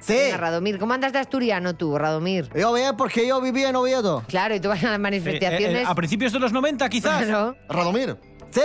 Sí. 0.00 0.12
Venga, 0.12 0.36
Radomir. 0.36 0.78
¿Cómo 0.78 0.92
andas 0.92 1.14
de 1.14 1.18
asturiano 1.18 1.74
tú, 1.76 1.96
Radomir? 1.96 2.50
Yo 2.54 2.74
bien 2.74 2.94
porque 2.94 3.26
yo 3.26 3.40
viví 3.40 3.64
en 3.64 3.74
Oviedo. 3.74 4.22
Claro, 4.28 4.54
y 4.54 4.60
tú 4.60 4.68
vas 4.68 4.80
a 4.84 4.88
las 4.88 4.92
Eh, 4.92 4.96
eh, 4.96 4.98
manifestaciones. 4.98 5.82
eh, 5.82 5.84
a 5.86 5.94
principios 5.94 6.30
de 6.32 6.40
los 6.40 6.52
90, 6.52 6.86
quizás. 6.90 7.24
Claro. 7.24 7.56
Radomir, 7.70 8.18
Sí. 8.50 8.60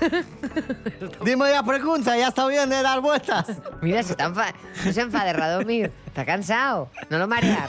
Dime 1.24 1.50
la 1.50 1.62
pregunta, 1.64 2.16
ya 2.16 2.28
está 2.28 2.46
bien 2.46 2.68
de 2.70 2.82
dar 2.82 3.00
vueltas. 3.00 3.46
Mira, 3.82 4.02
se 4.04 4.12
está 4.12 4.28
enfa- 4.28 4.54
no 4.84 4.92
se 4.92 5.00
enfade, 5.00 5.32
Radomir. 5.32 5.90
Está 6.06 6.24
cansado. 6.24 6.88
No 7.10 7.18
lo 7.18 7.26
marear. 7.26 7.68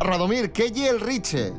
Radomir, 0.00 0.52
¿qué 0.52 0.66
el 0.66 1.00
riche? 1.00 1.52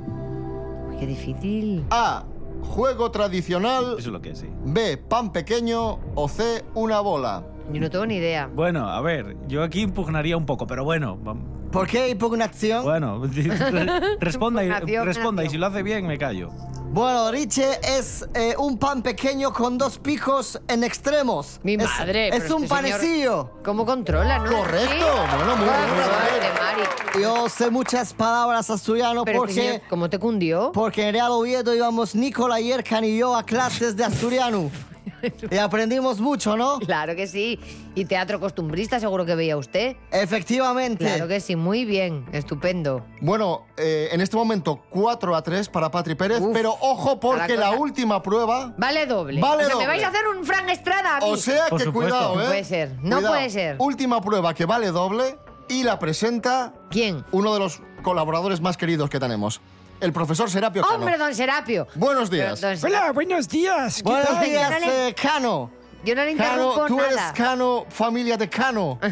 Qué 1.03 1.07
difícil. 1.07 1.83
A. 1.89 2.23
Juego 2.61 3.11
tradicional. 3.11 3.95
Eso 3.99 4.07
es 4.07 4.13
lo 4.13 4.21
que 4.21 4.29
es, 4.29 4.37
sí. 4.39 4.47
B. 4.63 4.95
Pan 4.95 5.33
pequeño. 5.33 5.99
O 6.15 6.29
C. 6.29 6.63
Una 6.75 7.01
bola. 7.01 7.43
Yo 7.73 7.81
no 7.81 7.89
tengo 7.89 8.05
ni 8.05 8.15
idea. 8.15 8.49
Bueno, 8.55 8.87
a 8.87 9.01
ver, 9.01 9.35
yo 9.49 9.63
aquí 9.63 9.81
impugnaría 9.81 10.37
un 10.37 10.45
poco, 10.45 10.65
pero 10.65 10.85
bueno, 10.85 11.17
vam- 11.21 11.43
¿Por 11.73 11.87
qué 11.87 12.09
impugnación? 12.09 12.83
bueno, 12.83 13.21
responda, 14.19 14.63
y, 14.63 14.69
responda 14.69 15.43
y 15.43 15.49
si 15.49 15.57
lo 15.57 15.65
hace 15.67 15.81
bien 15.83 16.05
me 16.07 16.17
callo. 16.17 16.49
Bueno, 16.91 17.31
Riche 17.31 17.79
es 17.83 18.23
eh, 18.35 18.53
un 18.59 18.77
pan 18.77 19.01
pequeño 19.01 19.51
con 19.51 19.79
dos 19.79 19.97
picos 19.97 20.61
en 20.67 20.83
extremos. 20.83 21.59
Mi 21.63 21.73
Es- 21.73 21.85
madre. 21.85 22.27
Es, 22.29 22.43
pero 22.43 22.55
un 22.57 22.63
este 22.65 22.75
señor- 22.75 22.91
panecillo. 22.91 23.49
¿Cómo 23.65 23.83
controla, 23.87 24.37
no? 24.37 24.51
Correcto. 24.57 24.93
¿Sí? 24.93 25.35
Bueno, 25.35 25.55
muy 25.57 25.65
bien. 25.65 27.23
Yo 27.23 27.49
sé 27.49 27.69
muchas 27.71 28.13
palabras 28.13 28.69
asturiano 28.69 29.23
Pero 29.25 29.37
este 29.37 29.39
porque, 29.39 29.53
señor, 29.71 29.81
¿cómo 29.89 30.09
te 30.09 30.19
cundió? 30.19 30.71
porque 30.71 31.07
en 31.07 31.13
Real 31.13 31.31
Oviedo 31.31 31.73
íbamos 31.75 32.13
Nicola 32.15 32.59
Yerkan 32.59 33.03
y 33.05 33.17
yo 33.17 33.35
a 33.35 33.43
clases 33.43 33.95
de 33.97 34.03
asturiano. 34.03 34.69
y 35.51 35.57
aprendimos 35.57 36.19
mucho, 36.19 36.55
¿no? 36.57 36.79
Claro 36.79 37.15
que 37.15 37.27
sí. 37.27 37.59
Y 37.95 38.05
teatro 38.05 38.39
costumbrista 38.39 38.99
seguro 38.99 39.25
que 39.25 39.35
veía 39.35 39.57
usted. 39.57 39.95
Efectivamente. 40.11 41.05
Claro 41.05 41.27
que 41.27 41.39
sí, 41.39 41.55
muy 41.55 41.85
bien, 41.85 42.25
estupendo. 42.31 43.05
Bueno, 43.21 43.65
eh, 43.77 44.09
en 44.11 44.21
este 44.21 44.35
momento 44.35 44.83
4 44.89 45.35
a 45.35 45.41
3 45.41 45.69
para 45.69 45.89
Patri 45.91 46.15
Pérez, 46.15 46.39
Uf, 46.41 46.51
pero 46.53 46.75
ojo 46.81 47.19
porque 47.19 47.55
la 47.55 47.71
última 47.71 48.21
prueba... 48.21 48.73
Vale 48.77 49.05
doble. 49.05 49.39
Vale 49.41 49.63
o 49.63 49.65
sea, 49.65 49.73
doble. 49.75 49.87
¿me 49.87 49.93
vais 49.93 50.03
a 50.03 50.07
hacer 50.09 50.27
un 50.27 50.43
Frank 50.45 50.69
Estrada 50.69 51.17
a 51.17 51.19
mí? 51.19 51.25
O 51.29 51.37
sea 51.37 51.67
Por 51.69 51.79
que 51.79 51.85
supuesto. 51.85 52.13
cuidado, 52.15 52.35
No 52.35 52.41
¿eh? 52.41 52.45
puede 52.47 52.63
ser, 52.63 52.91
no 53.01 53.17
Cuidado. 53.17 53.27
puede 53.27 53.49
ser. 53.49 53.75
Última 53.79 54.21
prueba 54.21 54.53
que 54.53 54.65
vale 54.65 54.87
doble 54.91 55.37
y 55.69 55.83
la 55.83 55.99
presenta 55.99 56.73
¿Quién? 56.89 57.23
uno 57.31 57.53
de 57.53 57.59
los 57.59 57.81
colaboradores 58.03 58.59
más 58.61 58.75
queridos 58.77 59.09
que 59.09 59.19
tenemos, 59.19 59.61
el 60.03 60.11
profesor 60.13 60.49
Serapio 60.49 60.83
Cano. 60.83 60.95
Hombre, 60.95 61.17
don 61.17 61.33
Serapio. 61.33 61.87
Buenos 61.95 62.29
días. 62.29 62.59
Pero, 62.59 62.69
don 62.69 62.77
Serapio, 62.77 62.99
Hola, 62.99 63.11
buenos 63.13 63.47
días. 63.47 63.95
¿Qué 63.97 64.03
Buenos 64.03 64.27
tal? 64.27 64.45
días, 64.45 64.71
eh, 64.83 65.15
Cano. 65.19 65.71
Yo 66.05 66.13
no 66.15 66.25
le 66.25 66.35
Cano, 66.35 66.51
interrumpo 66.73 66.85
tú 66.87 66.99
eres 66.99 67.15
nada. 67.15 67.33
Cano, 67.33 67.85
familia 67.89 68.35
de 68.35 68.49
Cano. 68.49 68.99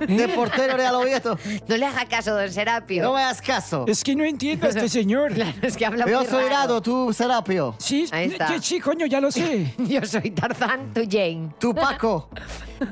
De 0.00 0.28
portero 0.28 0.76
de 0.76 0.84
Alovieto. 0.86 1.38
No 1.68 1.76
le 1.76 1.86
haga 1.86 2.04
caso, 2.06 2.34
don 2.34 2.50
Serapio. 2.50 3.02
No 3.02 3.12
me 3.12 3.22
hagas 3.22 3.40
caso. 3.40 3.84
Es 3.86 4.02
que 4.02 4.16
no 4.16 4.24
entiendo 4.24 4.66
a 4.66 4.70
este 4.70 4.88
señor. 4.88 5.32
Claro, 5.34 5.52
es 5.62 5.76
que 5.76 5.86
habla 5.86 6.06
Yo 6.06 6.18
muy 6.20 6.26
soy 6.26 6.44
raro. 6.44 6.54
Rado, 6.56 6.82
tú 6.82 7.12
Serapio. 7.12 7.76
Sí, 7.78 8.06
Ahí 8.10 8.28
está. 8.32 8.48
sí, 8.48 8.54
sí, 8.60 8.80
coño, 8.80 9.06
ya 9.06 9.20
lo 9.20 9.30
sé. 9.30 9.72
Yo 9.78 10.04
soy 10.04 10.30
Tarzán, 10.30 10.92
tú 10.94 11.02
Jane. 11.08 11.50
Tú 11.60 11.74
Paco. 11.74 12.28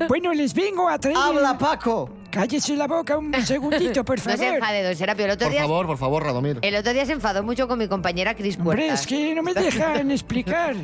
Bueno, 0.07 0.31
les 0.33 0.53
vengo 0.53 0.87
a 0.87 0.97
traer... 0.99 1.17
Habla 1.17 1.57
Paco. 1.57 2.09
Cállese 2.33 2.75
la 2.75 2.87
boca 2.87 3.17
un 3.17 3.31
segundito, 3.45 4.03
por 4.03 4.17
No 4.25 4.31
se 4.31 4.37
favor. 4.37 4.55
enfade, 4.55 4.83
don 4.83 4.95
Serapio. 4.95 5.25
El 5.25 5.31
otro, 5.31 5.45
Por 5.45 5.51
día, 5.51 5.61
favor, 5.61 5.85
por 5.85 5.97
favor, 5.97 6.23
Radomir. 6.23 6.59
el 6.61 6.75
otro 6.75 6.91
día 6.93 7.05
se 7.05 7.11
enfadó 7.11 7.43
mucho 7.43 7.67
con 7.67 7.77
mi 7.77 7.87
compañera 7.87 8.33
Cris 8.35 8.57
Hombre, 8.57 8.77
Puertas. 8.77 9.01
es 9.01 9.07
que 9.07 9.35
no 9.35 9.43
me 9.43 9.53
dejan 9.53 10.09
explicar. 10.11 10.75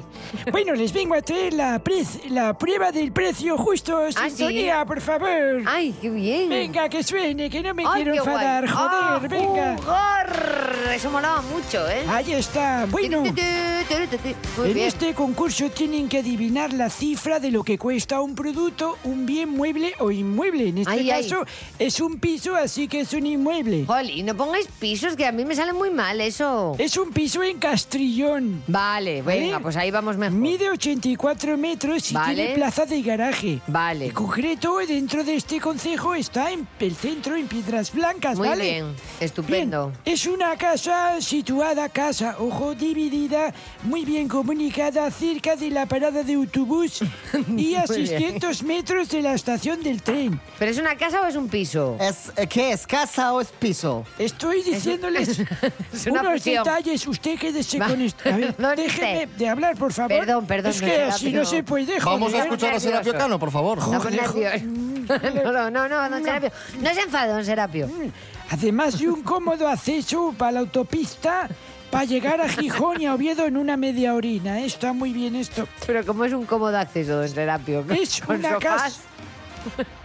Bueno, 0.51 0.73
les 0.75 0.93
vengo 0.93 1.15
a 1.15 1.21
traer 1.21 1.53
la, 1.53 1.81
la 2.29 2.57
prueba 2.57 2.91
del 2.91 3.11
precio 3.11 3.57
justo. 3.57 3.97
¿Ah, 4.15 4.29
sí? 4.29 4.35
Sintonía, 4.37 4.85
por 4.85 5.01
favor. 5.01 5.63
¡Ay, 5.65 5.95
qué 6.01 6.09
bien! 6.09 6.49
Venga, 6.49 6.87
que 6.87 7.01
suene, 7.03 7.49
que 7.49 7.61
no 7.63 7.73
me 7.73 7.83
Ay, 7.85 8.03
quiero 8.03 8.13
qué 8.13 8.19
guay. 8.19 8.33
enfadar. 8.35 8.65
Ah, 8.69 9.15
Joder, 9.19 9.29
venga. 9.29 9.75
jugar. 9.77 10.75
Eso 10.93 11.09
molaba 11.09 11.41
mucho, 11.41 11.87
¿eh? 11.89 12.03
Ahí 12.09 12.33
está. 12.33 12.85
Bueno, 12.89 13.23
Tu, 13.23 13.29
tu, 13.33 14.17
tu, 14.55 14.63
en 14.65 14.73
bien. 14.73 14.87
este 14.87 15.13
concurso 15.13 15.69
tienen 15.69 16.07
que 16.09 16.19
adivinar 16.19 16.73
la 16.73 16.89
cifra 16.89 17.39
de 17.39 17.51
lo 17.51 17.63
que 17.63 17.77
cuesta 17.77 18.21
un 18.21 18.35
producto, 18.35 18.97
un 19.03 19.25
bien 19.25 19.49
mueble 19.49 19.93
o 19.99 20.11
inmueble. 20.11 20.69
En 20.69 20.77
este 20.79 20.91
Ay, 20.91 21.09
ay. 21.11 21.23
Es 21.77 21.99
un 21.99 22.19
piso, 22.19 22.55
así 22.55 22.87
que 22.87 23.01
es 23.01 23.13
un 23.13 23.25
inmueble. 23.25 23.85
Joli, 23.85 24.23
no 24.23 24.35
pongáis 24.35 24.67
pisos, 24.79 25.15
que 25.15 25.25
a 25.25 25.31
mí 25.31 25.45
me 25.45 25.55
sale 25.55 25.73
muy 25.73 25.89
mal 25.89 26.19
eso. 26.21 26.75
Es 26.77 26.97
un 26.97 27.11
piso 27.11 27.43
en 27.43 27.57
Castrillón. 27.59 28.63
Vale, 28.67 29.21
venga, 29.21 29.59
pues 29.59 29.75
ahí 29.75 29.91
vamos 29.91 30.17
mejor. 30.17 30.37
Mide 30.37 30.69
84 30.69 31.57
metros 31.57 32.11
y 32.11 32.13
Vale. 32.13 32.35
tiene 32.35 32.55
plaza 32.55 32.85
de 32.85 33.01
garaje. 33.01 33.59
Vale. 33.67 34.05
En 34.07 34.11
concreto, 34.11 34.77
dentro 34.87 35.23
de 35.23 35.35
este 35.35 35.59
concejo 35.59 36.15
está 36.15 36.51
en 36.51 36.67
el 36.79 36.95
centro, 36.95 37.35
en 37.35 37.47
Piedras 37.47 37.91
Blancas, 37.93 38.37
Muy 38.37 38.47
¿vale? 38.47 38.63
bien, 38.63 38.85
estupendo. 39.19 39.87
Bien, 40.05 40.13
Es 40.15 40.25
una 40.27 40.55
casa 40.57 41.19
situada, 41.21 41.89
casa, 41.89 42.35
ojo, 42.39 42.75
dividida, 42.75 43.53
muy 43.83 44.05
bien 44.05 44.27
comunicada, 44.27 45.09
cerca 45.11 45.55
de 45.55 45.69
la 45.71 45.85
parada 45.85 46.23
de 46.23 46.33
autobús 46.33 46.99
y 47.57 47.75
a 47.75 47.85
Muy 47.87 47.97
bien. 47.97 48.07
600 48.07 48.63
metros 48.63 49.09
de 49.09 49.21
la 49.21 49.33
estación 49.33 49.81
del 49.83 50.01
tren. 50.01 50.39
¿Pero 50.57 50.71
es 50.71 50.77
una 50.77 50.95
casa 50.95 51.21
o 51.21 51.28
es 51.29 51.35
un 51.35 51.47
piso? 51.47 51.97
Es, 51.99 52.31
eh, 52.35 52.47
¿Qué 52.47 52.71
es? 52.71 52.85
¿Casa 52.85 53.33
o 53.33 53.41
es 53.41 53.47
piso? 53.47 54.05
Estoy 54.17 54.61
diciéndoles 54.63 55.39
es 55.39 56.07
una 56.07 56.21
unos 56.21 56.33
fusión. 56.33 56.63
detalles. 56.63 57.07
Usted 57.07 57.39
quédese 57.39 57.79
Va, 57.79 57.87
con 57.87 58.01
esto. 58.01 58.29
A 58.29 58.35
ver, 58.35 58.55
déjeme 58.75 59.27
de 59.37 59.47
hablar, 59.47 59.75
por 59.77 59.93
favor. 59.93 60.09
Perdón, 60.19 60.45
perdón, 60.45 60.71
Es 60.71 60.81
que 60.81 61.01
así 61.03 61.19
Serapio. 61.31 61.39
no 61.39 61.45
se 61.45 61.63
puede, 61.63 61.85
joder. 61.99 62.03
Vamos 62.03 62.33
a 62.33 62.39
escuchar 62.39 62.73
a. 62.75 62.79
Serapio 62.79 63.13
Cano, 63.13 63.39
por 63.39 63.51
favor. 63.51 63.79
Joder, 63.79 64.11
nerviosos. 64.11 64.61
No, 65.09 65.51
no, 65.51 65.71
no, 65.71 65.89
no, 65.89 66.09
don 66.09 66.23
Serapio. 66.23 66.51
No 66.81 66.93
se 66.93 67.01
enfade, 67.01 67.33
don 67.33 67.43
Serapio. 67.43 67.89
Además 68.51 68.99
de 68.99 69.09
un 69.09 69.23
cómodo 69.23 69.67
acceso 69.67 70.33
para 70.37 70.51
la 70.51 70.59
autopista 70.59 71.47
para 71.89 72.05
llegar 72.05 72.39
a 72.41 72.47
Gijón 72.47 73.01
y 73.01 73.07
a 73.07 73.15
Oviedo 73.15 73.45
en 73.47 73.57
una 73.57 73.75
media 73.75 74.13
orina. 74.13 74.59
¿eh? 74.59 74.65
Está 74.65 74.93
muy 74.93 75.11
bien 75.11 75.35
esto. 75.35 75.67
Pero 75.87 76.05
como 76.05 76.25
es 76.25 76.33
un 76.33 76.45
cómodo 76.45 76.77
acceso, 76.77 77.15
don 77.17 77.27
Serapio. 77.27 77.83
Es 77.89 78.21
una 78.27 78.57
casa. 78.59 78.91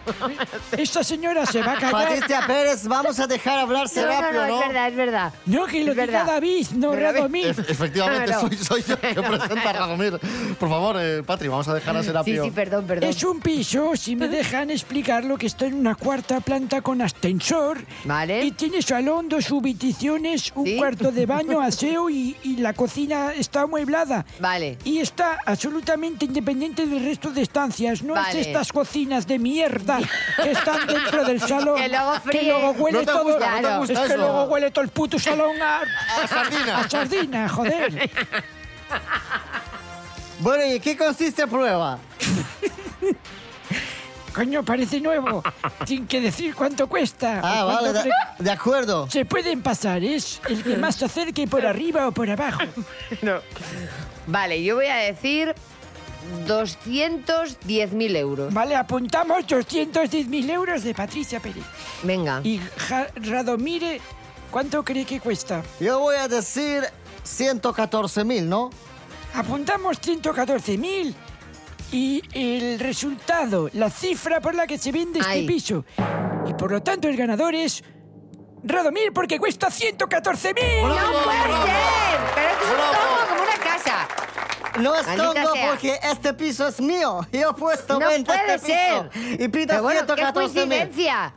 Esta 0.76 1.02
señora 1.04 1.46
se 1.46 1.60
va 1.62 1.72
a 1.72 1.78
callar. 1.78 2.08
Patricia 2.08 2.46
Pérez, 2.46 2.86
vamos 2.86 3.18
a 3.18 3.26
dejar 3.26 3.58
hablar 3.60 3.82
No, 3.84 3.88
Serapio, 3.88 4.32
no, 4.40 4.46
no, 4.46 4.48
¿no? 4.48 4.60
es 4.62 4.66
verdad, 4.68 4.88
es 4.88 4.96
verdad. 4.96 5.32
No, 5.46 5.66
que 5.66 5.84
lo 5.84 5.94
diga. 5.94 6.24
David, 6.24 6.66
no 6.76 6.94
Radomir. 6.94 7.48
Ef- 7.54 7.64
efectivamente, 7.70 8.26
Claro. 8.26 8.40
soy, 8.48 8.56
soy 8.56 8.84
yo 8.86 9.00
que 9.00 9.14
presenta 9.22 9.70
a 9.70 9.72
Radomir. 9.72 10.18
Por 10.58 10.68
favor, 10.68 10.96
eh, 10.98 11.22
Patri, 11.24 11.48
vamos 11.48 11.68
a 11.68 11.74
dejar 11.74 11.96
a 11.96 12.00
Sí, 12.00 12.06
Serapio. 12.06 12.44
sí, 12.44 12.50
perdón, 12.50 12.86
perdón. 12.86 13.08
Es 13.08 13.22
un 13.24 13.40
piso, 13.40 13.96
si 13.96 14.16
me 14.16 14.28
dejan 14.28 14.70
explicarlo, 14.70 15.36
que 15.38 15.46
está 15.46 15.66
en 15.66 15.74
una 15.74 15.94
cuarta 15.94 16.40
planta 16.40 16.80
con 16.82 17.00
ascensor. 17.02 17.78
Vale. 18.04 18.44
Y 18.44 18.52
tiene 18.52 18.82
salón, 18.82 19.28
dos 19.28 19.50
habitaciones, 19.50 20.52
un 20.54 20.66
Sí. 20.66 20.76
cuarto 20.76 21.10
de 21.12 21.26
baño, 21.26 21.60
aseo 21.62 22.10
y, 22.10 22.36
y 22.42 22.56
la 22.56 22.72
cocina 22.72 23.32
está 23.32 23.62
amueblada. 23.62 24.24
Vale. 24.40 24.78
Y 24.84 24.98
está 24.98 25.38
absolutamente 25.46 26.24
independiente 26.24 26.86
del 26.86 27.04
resto 27.04 27.30
de 27.30 27.42
estancias. 27.42 28.02
No 28.02 28.14
Vale. 28.14 28.40
es 28.40 28.46
estas 28.46 28.72
cocinas 28.72 29.26
de 29.26 29.38
mierda 29.38 29.93
que 30.42 30.50
están 30.50 30.86
dentro 30.86 31.24
del 31.24 31.40
salón. 31.48 31.76
Que 31.76 31.88
luego 31.88 32.20
fríe. 32.20 32.42
luego 32.44 32.70
huele 32.72 32.98
No 32.98 33.04
te 33.04 33.12
todo. 33.12 33.24
gusta, 33.24 33.50
no 33.50 33.54
te 33.56 33.60
Claro. 33.62 33.78
gusta 33.78 33.92
es 34.04 34.10
que 34.10 34.16
luego 34.16 34.44
huele 34.44 34.70
todo 34.70 34.84
el 34.84 34.90
puto 34.90 35.18
salón 35.18 35.62
a, 35.62 35.80
A 36.22 36.26
sardina. 36.28 36.78
a 36.78 36.88
sardina, 36.88 37.48
joder. 37.48 38.10
Bueno, 40.40 40.64
¿y 40.74 40.80
qué 40.80 40.96
consiste 40.96 41.42
la 41.42 41.48
prueba? 41.48 41.98
Coño, 44.34 44.64
parece 44.64 45.00
nuevo. 45.00 45.44
Sin 45.86 46.08
que 46.08 46.20
decir 46.20 46.56
cuánto 46.56 46.88
cuesta. 46.88 47.40
Ah, 47.42 47.62
cuánto 47.64 47.92
vale, 47.92 48.10
de, 48.38 48.44
de 48.44 48.50
acuerdo. 48.50 49.08
Se 49.08 49.24
pueden 49.24 49.62
pasar, 49.62 50.02
es 50.02 50.40
el 50.48 50.64
que 50.64 50.76
más 50.76 50.96
se 50.96 51.04
acerque 51.04 51.46
por 51.46 51.64
arriba 51.64 52.08
o 52.08 52.12
por 52.12 52.28
abajo. 52.28 52.62
Vale, 54.26 54.62
yo 54.64 54.74
voy 54.76 54.86
a 54.86 54.96
decir 54.96 55.54
210.000 56.46 58.16
euros. 58.16 58.52
Vale, 58.52 58.76
apuntamos 58.76 59.46
210.000 59.46 60.50
euros 60.50 60.82
de 60.84 60.94
Patricia 60.94 61.40
Pérez. 61.40 61.64
Venga. 62.02 62.40
Y 62.44 62.60
Ja- 62.88 63.06
Radomire, 63.16 64.00
¿cuánto 64.50 64.84
cree 64.84 65.04
que 65.04 65.20
cuesta? 65.20 65.62
Yo 65.80 66.00
voy 66.00 66.16
a 66.16 66.28
decir 66.28 66.84
114 67.22 68.24
mil, 68.24 68.48
¿no? 68.48 68.70
Apuntamos 69.34 70.00
114.000 70.00 71.14
y 71.92 72.22
el 72.32 72.78
resultado, 72.78 73.68
la 73.72 73.90
cifra 73.90 74.40
por 74.40 74.54
la 74.54 74.66
que 74.66 74.78
se 74.78 74.92
vende 74.92 75.18
este 75.20 75.42
piso. 75.42 75.84
Y 76.46 76.54
por 76.54 76.70
lo 76.70 76.82
tanto 76.82 77.08
el 77.08 77.16
ganador 77.16 77.54
es 77.54 77.82
Radomir 78.62 79.12
porque 79.12 79.38
cuesta 79.38 79.68
114.000. 79.70 80.82
¡No 80.82 80.94
puede 80.94 81.52
ser! 81.66 82.20
Pero 82.34 82.48
esto 82.48 82.64
es 82.64 83.28
como 83.28 83.42
una 83.42 83.58
casa. 83.62 84.08
No 84.80 84.94
es 84.94 85.06
Maldita 85.06 85.32
tongo 85.34 85.52
sea. 85.52 85.68
porque 85.70 85.98
este 86.02 86.34
piso 86.34 86.66
es 86.68 86.80
mío. 86.80 87.20
Yo 87.32 87.50
he 87.50 87.54
puesto 87.54 87.98
No 87.98 88.08
venta 88.08 88.32
puede 88.34 88.54
este 88.54 88.66
piso. 88.66 89.10
ser. 89.12 89.40
Y 89.42 89.48
pido 89.48 89.82
bueno, 89.82 90.00
qué 90.00 90.14
114 90.14 90.66
mil. 90.66 90.90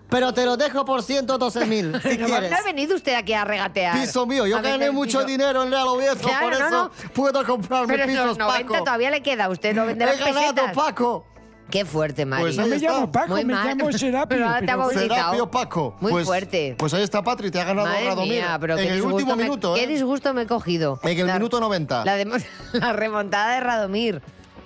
Pero 0.10 0.34
te 0.34 0.46
lo 0.46 0.58
dejo 0.58 0.84
por 0.86 1.04
112 1.04 1.66
mil, 1.66 1.94
si 2.02 2.18
quieres. 2.18 2.52
no 2.52 2.58
ha 2.58 2.62
venido 2.64 2.96
usted 2.96 3.14
aquí 3.16 3.34
a 3.34 3.46
regatear. 3.46 4.00
Piso 4.00 4.26
mío. 4.26 4.48
Yo 4.48 4.58
A 4.58 4.62
vender 4.62 4.80
gané 4.80 4.92
mucho 4.92 5.20
piso. 5.20 5.28
dinero 5.28 5.64
en 5.64 5.72
Real 5.72 5.88
Oviedo, 5.88 6.16
Claro, 6.18 6.50
por 6.50 6.60
no, 6.60 6.66
eso 6.68 6.92
no. 7.04 7.12
puedo 7.14 7.46
comprarme 7.46 7.94
Pero 7.94 8.06
pisos, 8.08 8.26
los 8.26 8.38
90 8.38 8.68
Paco. 8.74 8.84
todavía 8.84 9.12
le 9.12 9.22
queda. 9.22 9.50
Usted 9.50 9.76
no 9.76 9.86
venderá 9.86 10.14
He 10.14 10.18
ganado, 10.18 10.40
pesetas. 10.56 10.74
Paco. 10.74 11.26
Qué 11.70 11.84
fuerte, 11.84 12.26
Mari. 12.26 12.44
Pues 12.44 12.56
No 12.58 12.64
ahí 12.64 12.70
me 12.70 12.76
está. 12.78 12.92
llamo 12.94 13.12
Paco, 13.12 13.28
Muy 13.34 13.44
me 13.46 13.54
mal. 13.54 13.68
llamo 13.78 13.92
Serapio. 13.92 14.28
Pero 14.38 14.46
ahora 14.48 14.60
te 14.62 14.66
pero-. 14.68 14.90
Serapio 14.90 15.52
Paco. 15.52 15.96
Muy 16.00 16.12
Pues- 16.12 16.26
fuerte. 16.26 16.76
Pues 16.78 16.94
ahí 16.94 17.04
está 17.04 17.22
Patri, 17.22 17.52
te 17.52 17.60
ha 17.60 17.66
ganado 17.66 17.88
Madre 17.88 18.06
Radomir. 18.06 18.32
mía, 18.32 18.58
pero 18.60 18.78
en 18.78 18.88
qué 18.88 18.94
el 18.94 19.02
último 19.02 19.36
me- 19.36 19.44
minuto, 19.44 19.74
Qué 19.74 19.84
¿eh? 19.84 19.88
disgusto 19.88 20.34
me 20.34 20.44
he 20.44 20.48
cogido. 20.48 21.00
En 21.04 21.20
el 21.20 21.34
minuto 21.34 21.60
90. 21.60 22.06
La, 22.06 22.16
de- 22.16 22.26
la 22.74 22.94
remontada 22.94 23.56
de 23.56 23.60
Radomir. 23.60 24.22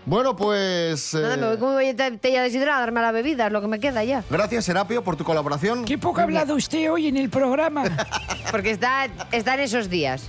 Bueno, 0.06 0.36
pues... 0.36 1.14
Nada, 1.14 1.36
eh, 1.36 1.38
me 1.38 1.48
voy 1.48 1.58
con 1.58 1.78
mi 1.78 1.92
botella 1.94 2.42
de 2.44 2.50
sidra 2.50 2.78
a 2.78 2.80
darme 2.80 3.02
la 3.02 3.12
bebida, 3.12 3.48
es 3.48 3.54
lo 3.54 3.62
que 3.62 3.68
me 3.68 3.80
queda 3.80 4.04
ya. 4.04 4.24
Gracias, 4.30 4.66
Serapio, 4.66 5.04
por 5.04 5.16
tu 5.16 5.24
colaboración. 5.24 5.86
Qué 5.86 5.98
poco 5.98 6.22
ha 6.22 6.24
hablado 6.24 6.56
usted 6.56 6.92
hoy 6.92 7.08
en 7.08 7.18
el 7.18 7.30
programa. 7.30 7.84
Porque 8.52 8.72
está, 8.72 9.08
está 9.32 9.54
en 9.54 9.62
esos 9.62 9.90
días. 9.90 10.24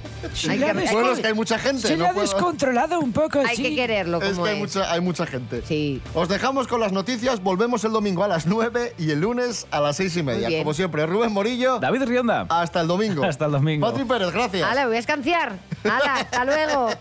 Hay 0.48 0.58
la 0.58 0.74
que, 0.74 0.92
Bueno, 0.92 1.12
es 1.12 1.20
que 1.20 1.26
hay 1.26 1.35
mucha 1.35 1.58
gente. 1.58 1.88
Se 1.88 1.96
no 1.96 2.04
le 2.04 2.11
ha 2.11 2.12
puedo- 2.12 2.22
descontrolado 2.26 3.00
un 3.00 3.12
poco, 3.12 3.40
hay 3.40 3.56
sí. 3.56 3.62
que 3.62 3.74
quererlo 3.74 4.22
Es 4.22 4.30
como 4.35 4.44
que 4.44 4.50
es. 4.50 4.54
hay 4.54 4.61
mucha, 4.61 4.92
hay 4.92 5.00
mucha 5.00 5.26
gente. 5.26 5.62
Sí. 5.66 6.00
Os 6.14 6.28
dejamos 6.28 6.68
con 6.68 6.78
las 6.80 6.92
noticias. 6.92 7.42
Volvemos 7.42 7.82
el 7.85 7.92
domingo 7.92 8.22
a 8.22 8.28
las 8.28 8.46
9 8.46 8.94
y 8.98 9.11
el 9.11 9.20
lunes 9.20 9.66
a 9.70 9.80
las 9.80 9.96
6 9.96 10.16
y 10.18 10.22
media. 10.22 10.58
Como 10.58 10.74
siempre, 10.74 11.04
Rubén 11.06 11.32
Morillo. 11.32 11.78
David 11.80 12.02
Rionda. 12.04 12.46
Hasta 12.48 12.82
el 12.82 12.87
domingo. 12.87 13.24
Hasta 13.32 13.46
el 13.46 13.52
domingo. 13.52 13.88
Patri 13.90 14.04
Pérez, 14.04 14.32
gracias. 14.32 14.70
Hala, 14.70 14.87
voy 14.87 14.96
a 14.96 15.00
escanciar. 15.00 15.56
Hala, 15.82 16.14
hasta 16.16 16.44
luego. 16.44 16.90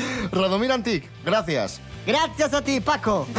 Radomir 0.32 0.72
Antic, 0.72 1.08
gracias. 1.24 1.80
Gracias 2.06 2.54
a 2.54 2.62
ti, 2.62 2.80
Paco. 2.80 3.26